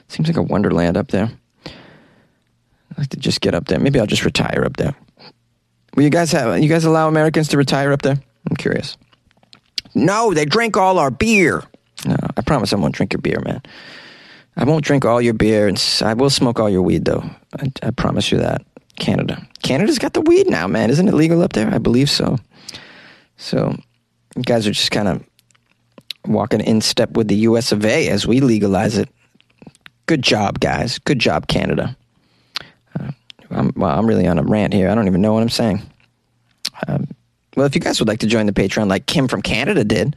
Seems 0.07 0.27
like 0.27 0.37
a 0.37 0.43
wonderland 0.43 0.97
up 0.97 1.09
there. 1.09 1.29
I'd 1.65 2.97
like 2.97 3.09
to 3.09 3.17
just 3.17 3.41
get 3.41 3.53
up 3.53 3.67
there. 3.67 3.79
Maybe 3.79 3.99
I'll 3.99 4.07
just 4.07 4.25
retire 4.25 4.63
up 4.65 4.77
there. 4.77 4.95
Will 5.95 6.03
you 6.03 6.09
guys 6.09 6.31
have? 6.31 6.61
You 6.61 6.69
guys 6.69 6.85
allow 6.85 7.07
Americans 7.07 7.49
to 7.49 7.57
retire 7.57 7.91
up 7.91 8.01
there? 8.01 8.17
I'm 8.49 8.55
curious. 8.55 8.97
No, 9.95 10.33
they 10.33 10.45
drink 10.45 10.77
all 10.77 10.99
our 10.99 11.11
beer. 11.11 11.63
No, 12.05 12.15
I 12.37 12.41
promise 12.41 12.73
I 12.73 12.77
won't 12.77 12.95
drink 12.95 13.13
your 13.13 13.21
beer, 13.21 13.39
man. 13.43 13.61
I 14.55 14.63
won't 14.63 14.83
drink 14.83 15.05
all 15.05 15.21
your 15.21 15.33
beer, 15.33 15.67
and 15.67 15.81
I 16.01 16.13
will 16.13 16.29
smoke 16.29 16.59
all 16.59 16.69
your 16.69 16.81
weed, 16.81 17.05
though. 17.05 17.23
I, 17.59 17.71
I 17.83 17.91
promise 17.91 18.31
you 18.31 18.37
that. 18.39 18.61
Canada. 18.97 19.47
Canada's 19.63 19.99
got 19.99 20.13
the 20.13 20.21
weed 20.21 20.49
now, 20.49 20.67
man. 20.67 20.89
Isn't 20.89 21.07
it 21.07 21.13
legal 21.13 21.41
up 21.41 21.53
there? 21.53 21.73
I 21.73 21.77
believe 21.77 22.09
so. 22.09 22.37
So, 23.37 23.75
you 24.35 24.43
guys 24.43 24.67
are 24.67 24.71
just 24.71 24.91
kind 24.91 25.07
of 25.07 25.23
walking 26.25 26.59
in 26.59 26.81
step 26.81 27.11
with 27.11 27.27
the 27.29 27.35
US 27.37 27.71
of 27.71 27.85
A 27.85 28.09
as 28.09 28.27
we 28.27 28.41
legalize 28.41 28.97
it. 28.97 29.09
Good 30.05 30.21
job, 30.21 30.59
guys. 30.59 30.99
Good 30.99 31.19
job, 31.19 31.47
Canada. 31.47 31.95
Uh, 32.99 33.11
I'm, 33.49 33.71
well, 33.75 33.97
I'm 33.97 34.07
really 34.07 34.27
on 34.27 34.37
a 34.37 34.43
rant 34.43 34.73
here. 34.73 34.89
I 34.89 34.95
don't 34.95 35.07
even 35.07 35.21
know 35.21 35.33
what 35.33 35.43
I'm 35.43 35.49
saying. 35.49 35.81
Um, 36.87 37.07
well, 37.59 37.67
if 37.67 37.75
you 37.75 37.81
guys 37.81 37.99
would 37.99 38.07
like 38.07 38.19
to 38.19 38.27
join 38.27 38.45
the 38.45 38.53
Patreon 38.53 38.89
like 38.89 39.05
Kim 39.05 39.27
from 39.27 39.41
Canada 39.41 39.83
did, 39.83 40.15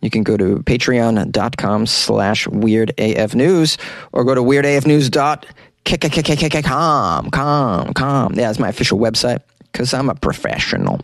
you 0.00 0.08
can 0.08 0.22
go 0.22 0.38
to 0.38 0.60
patreon.com 0.60 1.86
slash 1.86 2.46
weirdafnews 2.46 3.76
or 4.12 4.24
go 4.24 4.34
to 4.34 4.40
weirdafnews.com, 4.40 7.30
com, 7.30 7.92
com. 7.92 8.34
Yeah, 8.34 8.46
that's 8.46 8.58
my 8.58 8.70
official 8.70 8.98
website 8.98 9.40
because 9.70 9.92
I'm 9.92 10.08
a 10.08 10.14
professional. 10.14 11.02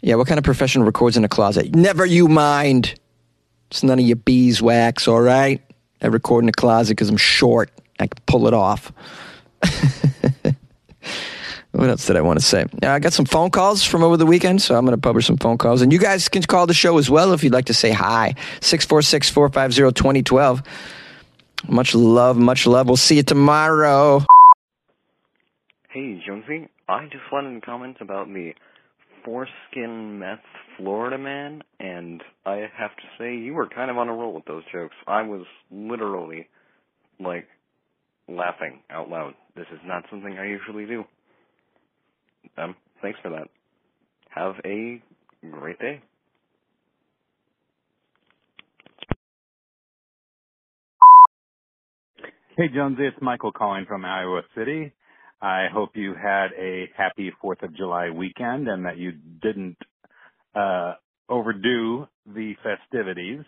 Yeah, 0.00 0.14
what 0.14 0.28
kind 0.28 0.38
of 0.38 0.44
professional 0.44 0.86
records 0.86 1.18
in 1.18 1.24
a 1.24 1.28
closet? 1.28 1.74
Never 1.74 2.06
you 2.06 2.26
mind. 2.26 2.98
It's 3.70 3.82
none 3.82 3.98
of 3.98 4.06
your 4.06 4.16
beeswax, 4.16 5.06
all 5.06 5.20
right? 5.20 5.60
I 6.00 6.06
record 6.06 6.44
in 6.44 6.48
a 6.48 6.52
closet 6.52 6.92
because 6.92 7.10
I'm 7.10 7.18
short. 7.18 7.70
I 8.00 8.06
can 8.06 8.22
pull 8.24 8.46
it 8.46 8.54
off. 8.54 8.90
What 11.74 11.90
else 11.90 12.06
did 12.06 12.16
I 12.16 12.20
want 12.20 12.38
to 12.38 12.44
say? 12.44 12.66
Uh, 12.84 12.88
I 12.88 13.00
got 13.00 13.12
some 13.12 13.24
phone 13.24 13.50
calls 13.50 13.82
from 13.82 14.04
over 14.04 14.16
the 14.16 14.26
weekend, 14.26 14.62
so 14.62 14.76
I'm 14.76 14.84
going 14.84 14.96
to 14.96 15.00
publish 15.00 15.26
some 15.26 15.36
phone 15.36 15.58
calls. 15.58 15.82
And 15.82 15.92
you 15.92 15.98
guys 15.98 16.28
can 16.28 16.42
call 16.42 16.68
the 16.68 16.74
show 16.74 16.98
as 16.98 17.10
well 17.10 17.32
if 17.32 17.42
you'd 17.42 17.52
like 17.52 17.64
to 17.64 17.74
say 17.74 17.90
hi. 17.90 18.34
646 18.60 19.30
450 19.30 19.92
2012. 19.92 20.62
Much 21.68 21.94
love, 21.96 22.36
much 22.36 22.68
love. 22.68 22.86
We'll 22.86 22.96
see 22.96 23.16
you 23.16 23.24
tomorrow. 23.24 24.24
Hey, 25.90 26.22
Jonesy. 26.24 26.68
I 26.88 27.06
just 27.06 27.24
wanted 27.32 27.58
to 27.58 27.66
comment 27.66 27.96
about 28.00 28.28
the 28.28 28.52
foreskin 29.24 30.20
meth 30.20 30.38
Florida 30.76 31.18
man, 31.18 31.62
and 31.80 32.22
I 32.46 32.68
have 32.76 32.94
to 32.96 33.02
say 33.18 33.34
you 33.34 33.54
were 33.54 33.66
kind 33.66 33.90
of 33.90 33.98
on 33.98 34.08
a 34.08 34.12
roll 34.12 34.32
with 34.32 34.44
those 34.44 34.62
jokes. 34.72 34.94
I 35.08 35.22
was 35.22 35.44
literally 35.72 36.46
like 37.18 37.48
laughing 38.28 38.80
out 38.90 39.08
loud. 39.08 39.34
This 39.56 39.66
is 39.72 39.80
not 39.84 40.04
something 40.08 40.38
I 40.38 40.46
usually 40.46 40.86
do. 40.86 41.04
Um, 42.58 42.76
thanks 43.02 43.18
for 43.22 43.30
that. 43.30 43.48
Have 44.30 44.56
a 44.64 45.02
great 45.50 45.78
day. 45.78 46.02
Hey, 52.56 52.68
Jonesy, 52.74 53.06
it's 53.06 53.16
Michael 53.22 53.52
calling 53.52 53.86
from 53.86 54.04
Iowa 54.04 54.42
City. 54.56 54.92
I 55.42 55.68
hope 55.72 55.90
you 55.94 56.14
had 56.14 56.48
a 56.58 56.90
happy 56.96 57.32
4th 57.42 57.62
of 57.64 57.76
July 57.76 58.10
weekend 58.10 58.68
and 58.68 58.86
that 58.86 58.98
you 58.98 59.12
didn't 59.42 59.78
uh, 60.54 60.94
overdo 61.28 62.06
the 62.26 62.54
festivities. 62.62 63.40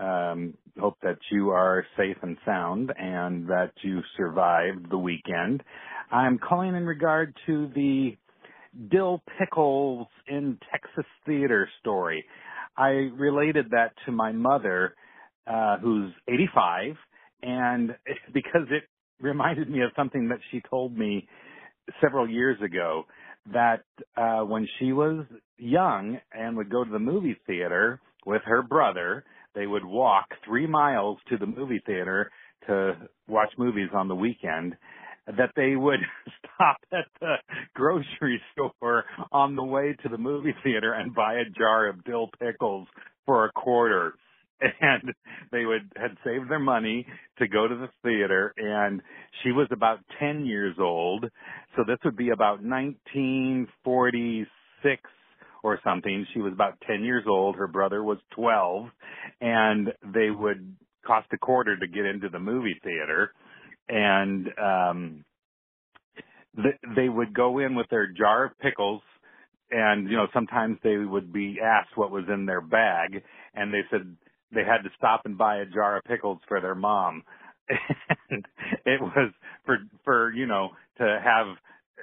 Um, 0.00 0.54
hope 0.78 0.96
that 1.02 1.18
you 1.30 1.50
are 1.50 1.84
safe 1.96 2.16
and 2.22 2.38
sound 2.46 2.90
and 2.98 3.46
that 3.48 3.72
you 3.82 4.00
survived 4.16 4.90
the 4.90 4.96
weekend. 4.96 5.62
I'm 6.10 6.38
calling 6.38 6.74
in 6.74 6.86
regard 6.86 7.36
to 7.46 7.70
the 7.74 8.16
Dill 8.90 9.22
Pickles 9.38 10.06
in 10.26 10.58
Texas 10.72 11.04
Theater 11.26 11.68
story. 11.80 12.24
I 12.78 12.88
related 12.88 13.70
that 13.72 13.92
to 14.06 14.12
my 14.12 14.32
mother, 14.32 14.94
uh, 15.46 15.76
who's 15.78 16.12
85, 16.28 16.94
and 17.42 17.90
because 18.32 18.68
it 18.70 18.84
reminded 19.20 19.68
me 19.68 19.82
of 19.82 19.90
something 19.96 20.28
that 20.28 20.38
she 20.50 20.62
told 20.70 20.96
me 20.96 21.28
several 22.00 22.28
years 22.28 22.60
ago 22.62 23.04
that 23.52 23.84
uh 24.16 24.40
when 24.40 24.68
she 24.78 24.92
was 24.92 25.24
young 25.58 26.18
and 26.32 26.56
would 26.56 26.70
go 26.70 26.84
to 26.84 26.90
the 26.90 26.98
movie 26.98 27.36
theater 27.46 28.00
with 28.24 28.42
her 28.44 28.62
brother 28.62 29.24
they 29.54 29.66
would 29.66 29.84
walk 29.84 30.26
3 30.46 30.66
miles 30.66 31.18
to 31.28 31.36
the 31.36 31.46
movie 31.46 31.82
theater 31.84 32.30
to 32.66 32.96
watch 33.28 33.50
movies 33.58 33.90
on 33.94 34.08
the 34.08 34.14
weekend 34.14 34.76
that 35.26 35.50
they 35.56 35.76
would 35.76 36.00
stop 36.38 36.78
at 36.92 37.06
the 37.20 37.34
grocery 37.74 38.40
store 38.52 39.04
on 39.32 39.56
the 39.56 39.64
way 39.64 39.96
to 40.02 40.08
the 40.08 40.18
movie 40.18 40.54
theater 40.62 40.94
and 40.94 41.14
buy 41.14 41.34
a 41.34 41.44
jar 41.56 41.88
of 41.88 42.02
dill 42.04 42.30
pickles 42.38 42.88
for 43.26 43.44
a 43.44 43.52
quarter. 43.52 44.14
And 44.82 45.14
they 45.52 45.64
would 45.64 45.90
had 45.96 46.18
saved 46.22 46.50
their 46.50 46.58
money 46.58 47.06
to 47.38 47.48
go 47.48 47.66
to 47.66 47.74
the 47.74 47.88
theater 48.02 48.52
and 48.58 49.00
she 49.42 49.52
was 49.52 49.68
about 49.70 50.00
10 50.18 50.44
years 50.44 50.76
old. 50.78 51.24
So 51.76 51.84
this 51.86 51.96
would 52.04 52.16
be 52.16 52.28
about 52.28 52.62
1946 52.62 55.00
or 55.62 55.78
something. 55.84 56.26
She 56.34 56.40
was 56.40 56.52
about 56.52 56.80
10 56.86 57.04
years 57.04 57.24
old. 57.28 57.56
Her 57.56 57.68
brother 57.68 58.02
was 58.02 58.18
12 58.34 58.86
and 59.40 59.88
they 60.14 60.30
would 60.30 60.76
cost 61.06 61.28
a 61.32 61.38
quarter 61.38 61.76
to 61.78 61.86
get 61.86 62.06
into 62.06 62.28
the 62.28 62.38
movie 62.38 62.78
theater. 62.82 63.32
And 63.88 64.48
um 64.58 65.24
th- 66.56 66.80
they 66.96 67.08
would 67.08 67.34
go 67.34 67.58
in 67.58 67.74
with 67.74 67.88
their 67.90 68.06
jar 68.08 68.46
of 68.46 68.58
pickles 68.60 69.02
and 69.70 70.10
you 70.10 70.16
know 70.16 70.26
sometimes 70.34 70.78
they 70.82 70.96
would 70.96 71.32
be 71.32 71.58
asked 71.62 71.96
what 71.96 72.10
was 72.10 72.24
in 72.32 72.46
their 72.46 72.60
bag 72.60 73.22
and 73.54 73.72
they 73.72 73.82
said 73.90 74.16
they 74.52 74.64
had 74.64 74.82
to 74.82 74.90
stop 74.96 75.22
and 75.24 75.38
buy 75.38 75.58
a 75.58 75.66
jar 75.66 75.98
of 75.98 76.04
pickles 76.04 76.38
for 76.48 76.60
their 76.60 76.74
mom. 76.74 77.22
and 78.30 78.44
it 78.84 79.00
was 79.00 79.32
for 79.64 79.78
for 80.04 80.32
you 80.32 80.46
know 80.46 80.70
to 80.98 81.20
have 81.24 81.56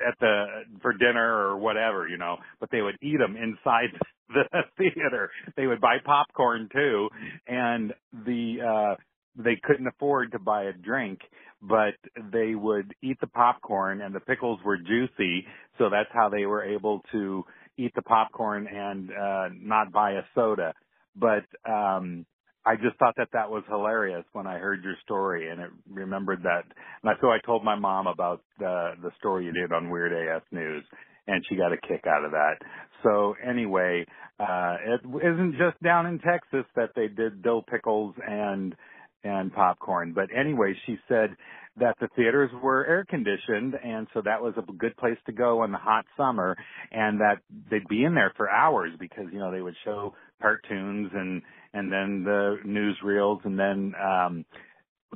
at 0.06 0.18
the 0.20 0.46
for 0.82 0.94
dinner 0.94 1.48
or 1.48 1.58
whatever, 1.58 2.08
you 2.08 2.18
know, 2.18 2.38
but 2.60 2.70
they 2.72 2.82
would 2.82 2.98
eat 3.02 3.18
them 3.18 3.36
inside 3.36 3.90
the 4.30 4.44
theater. 4.78 5.30
They 5.56 5.68
would 5.68 5.82
buy 5.82 5.98
popcorn 6.04 6.70
too 6.72 7.10
and 7.48 7.94
the 8.26 8.58
uh 8.62 8.96
they 9.40 9.60
couldn't 9.64 9.88
afford 9.88 10.32
to 10.32 10.40
buy 10.40 10.64
a 10.64 10.74
drink, 10.74 11.20
but 11.62 11.94
they 12.32 12.56
would 12.56 12.94
eat 13.04 13.20
the 13.22 13.28
popcorn 13.28 14.02
and 14.02 14.14
the 14.14 14.20
pickles 14.20 14.60
were 14.66 14.78
juicy, 14.78 15.46
so 15.78 15.90
that's 15.92 16.10
how 16.12 16.28
they 16.28 16.48
were 16.48 16.64
able 16.64 17.02
to 17.12 17.46
eat 17.78 17.94
the 17.96 18.02
popcorn 18.02 18.68
and 18.68 19.12
uh 19.12 19.50
not 19.54 19.92
buy 19.92 20.12
a 20.14 20.24
soda. 20.34 20.74
But 21.16 21.46
um 21.70 22.26
I 22.68 22.76
just 22.76 22.98
thought 23.00 23.16
that 23.16 23.30
that 23.32 23.50
was 23.50 23.64
hilarious 23.70 24.26
when 24.34 24.46
I 24.46 24.58
heard 24.58 24.84
your 24.84 24.96
story 25.06 25.50
and 25.50 25.62
it 25.62 25.70
remembered 25.90 26.44
that. 26.44 26.64
And 27.02 27.18
so 27.22 27.28
I 27.30 27.38
told 27.46 27.64
my 27.64 27.76
mom 27.76 28.08
about 28.08 28.42
the 28.60 28.92
the 29.02 29.12
story 29.18 29.46
you 29.46 29.54
did 29.54 29.72
on 29.72 29.90
Weird 29.90 30.12
AF 30.12 30.44
News 30.52 30.84
and 31.28 31.44
she 31.48 31.56
got 31.56 31.72
a 31.72 31.78
kick 31.78 32.04
out 32.06 32.26
of 32.26 32.32
that. 32.32 32.56
So 33.04 33.36
anyway, 33.48 34.06
uh 34.40 34.76
it 34.86 35.02
isn't 35.06 35.54
just 35.54 35.82
down 35.82 36.08
in 36.08 36.20
Texas 36.20 36.66
that 36.76 36.90
they 36.94 37.08
did 37.08 37.42
dill 37.42 37.64
pickles 37.64 38.16
and 38.28 38.76
and 39.24 39.54
popcorn. 39.54 40.12
But 40.14 40.28
anyway, 40.38 40.74
she 40.86 40.98
said 41.08 41.36
that 41.78 41.96
the 42.02 42.10
theaters 42.18 42.52
were 42.62 42.86
air 42.86 43.06
conditioned 43.08 43.76
and 43.82 44.08
so 44.14 44.22
that 44.26 44.42
was 44.42 44.54
a 44.58 44.72
good 44.74 44.98
place 44.98 45.18
to 45.28 45.32
go 45.32 45.64
in 45.64 45.72
the 45.72 45.78
hot 45.78 46.06
summer 46.18 46.58
and 46.92 47.22
that 47.22 47.38
they'd 47.72 47.88
be 47.88 48.04
in 48.04 48.14
there 48.14 48.34
for 48.36 48.50
hours 48.50 48.92
because, 49.00 49.26
you 49.32 49.40
know, 49.40 49.52
they 49.52 49.62
would 49.62 49.76
show 49.86 50.14
cartoons 50.42 51.12
and 51.14 51.42
and 51.74 51.92
then 51.92 52.24
the 52.24 52.58
newsreels 52.66 53.44
and 53.46 53.60
then 53.60 53.94
um 54.04 54.46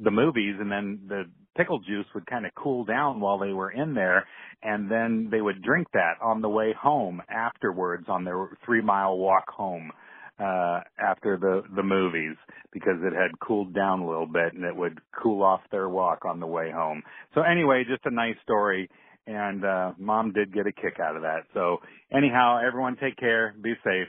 the 0.02 0.12
movies 0.12 0.56
and 0.60 0.72
then 0.72 1.02
the 1.08 1.24
pickle 1.58 1.80
juice 1.80 2.06
would 2.16 2.26
kind 2.28 2.46
of 2.46 2.52
cool 2.56 2.86
down 2.86 3.20
while 3.20 3.38
they 3.38 3.52
were 3.54 3.72
in 3.72 3.94
there 3.94 4.26
and 4.64 4.90
then 4.90 5.28
they 5.32 5.42
would 5.42 5.62
drink 5.62 5.88
that 5.94 6.14
on 6.22 6.42
the 6.42 6.50
way 6.50 6.74
home 6.80 7.22
afterwards 7.30 8.06
on 8.08 8.24
their 8.24 8.58
3 8.66 8.82
mile 8.82 9.18
walk 9.18 9.50
home 9.50 9.92
uh 10.40 10.80
after 10.98 11.38
the 11.38 11.62
the 11.76 11.84
movies 11.84 12.38
because 12.72 12.98
it 13.04 13.14
had 13.14 13.38
cooled 13.46 13.74
down 13.76 14.00
a 14.00 14.08
little 14.08 14.28
bit 14.28 14.54
and 14.54 14.64
it 14.64 14.76
would 14.76 15.00
cool 15.22 15.44
off 15.44 15.62
their 15.72 15.90
walk 15.90 16.26
on 16.26 16.40
the 16.40 16.48
way 16.48 16.72
home. 16.72 17.04
So 17.36 17.42
anyway, 17.42 17.84
just 17.88 18.06
a 18.06 18.12
nice 18.12 18.38
story 18.44 18.90
and 19.28 19.66
uh 19.66 19.92
mom 20.00 20.32
did 20.32 20.54
get 20.54 20.68
a 20.68 20.72
kick 20.72 21.00
out 21.02 21.18
of 21.18 21.24
that. 21.24 21.42
So 21.54 21.78
anyhow, 22.12 22.60
everyone 22.66 22.96
take 22.96 23.18
care, 23.18 23.54
be 23.62 23.74
safe. 23.84 24.08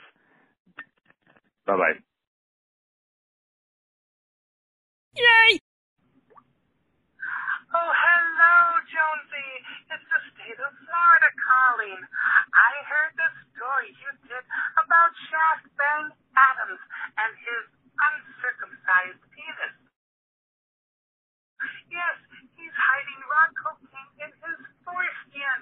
Bye 1.66 1.76
bye 1.76 2.11
Yay! 5.12 5.60
Oh, 7.76 7.92
hello, 7.92 8.56
Jonesy. 8.88 9.50
It's 9.92 10.08
the 10.08 10.20
state 10.32 10.56
of 10.56 10.72
Florida 10.88 11.28
calling. 11.36 12.00
I 12.56 12.72
heard 12.88 13.12
the 13.20 13.28
story 13.52 13.92
you 13.92 14.08
did 14.24 14.44
about 14.80 15.12
Shaft 15.28 15.68
Bang 15.76 16.16
Adams 16.32 16.80
and 17.20 17.32
his 17.44 17.64
uncircumcised 18.00 19.20
penis. 19.36 19.76
Yes, 21.92 22.16
he's 22.56 22.72
hiding 22.72 23.20
rock 23.28 23.52
cocaine 23.60 24.12
in 24.16 24.32
his 24.32 24.58
foreskin. 24.80 25.58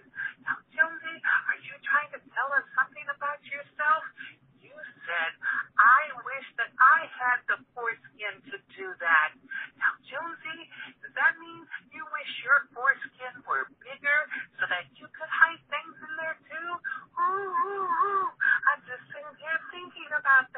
Now, 0.47 0.63
Jonesy, 0.71 1.17
are 1.51 1.61
you 1.67 1.75
trying 1.83 2.15
to 2.15 2.23
tell 2.39 2.55
us 2.55 2.67
something 2.79 3.07
about 3.11 3.43
yourself? 3.51 4.07
You 4.63 4.77
said, 5.09 5.33
I 5.81 6.03
wish 6.23 6.47
that 6.61 6.71
I 6.79 7.09
had 7.11 7.41
the 7.49 7.59
foreskin 7.75 8.39
to 8.53 8.57
do 8.77 8.87
that. 9.01 9.31
Now, 9.81 9.93
Jonesy, 10.07 10.61
does 11.01 11.15
that 11.17 11.35
mean 11.41 11.65
you 11.91 12.05
wish 12.13 12.33
your 12.45 12.69
foreskin 12.77 13.35
were 13.49 13.67
bigger 13.83 14.21
so 14.61 14.69
that 14.69 14.87
you 15.01 15.09
could 15.17 15.31
hide 15.33 15.61
things 15.73 15.97
in 15.99 16.13
there 16.21 16.39
too? 16.47 16.71
Ooh, 17.19 17.51
ooh, 17.51 17.89
ooh. 17.89 18.29
I'm 18.71 18.81
just 18.87 19.05
sitting 19.11 19.37
here 19.41 19.59
thinking 19.73 20.11
about 20.15 20.51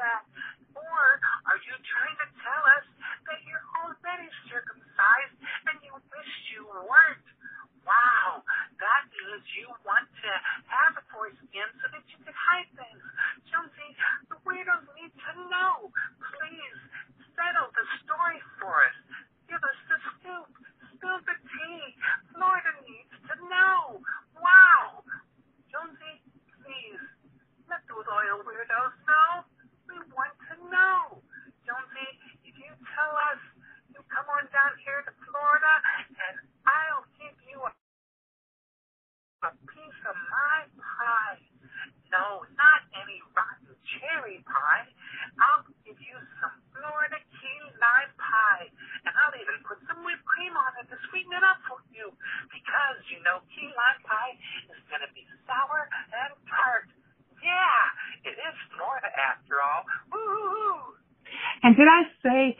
And 61.63 61.79
did 61.79 61.87
I 61.87 62.03
say 62.21 62.57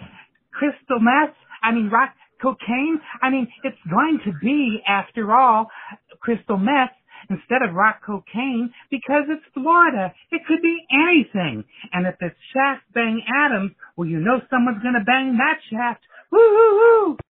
crystal 0.55 0.99
meth? 0.99 1.35
I 1.61 1.71
mean 1.71 1.89
rock 1.91 2.15
cocaine? 2.41 2.99
I 3.21 3.29
mean, 3.29 3.47
it's 3.63 3.77
going 3.91 4.19
to 4.25 4.31
be, 4.41 4.81
after 5.23 5.35
all, 5.35 5.67
crystal 6.19 6.57
meth 6.57 6.91
instead 7.29 7.61
of 7.61 7.73
rock 7.73 8.01
cocaine 8.05 8.73
because 8.91 9.23
it's 9.29 9.43
Florida. 9.53 10.13
It 10.31 10.41
could 10.47 10.61
be 10.61 10.79
anything. 10.91 11.63
And 11.93 12.05
if 12.05 12.15
it's 12.19 12.35
Shaft 12.53 12.83
Bang 12.93 13.21
Adams, 13.45 13.71
well, 13.95 14.07
you 14.07 14.19
know 14.19 14.41
someone's 14.49 14.83
going 14.83 14.95
to 14.95 15.05
bang 15.05 15.37
that 15.37 15.59
shaft. 15.69 16.01
Woo 16.31 16.39
hoo 16.39 16.79
hoo! 16.79 17.17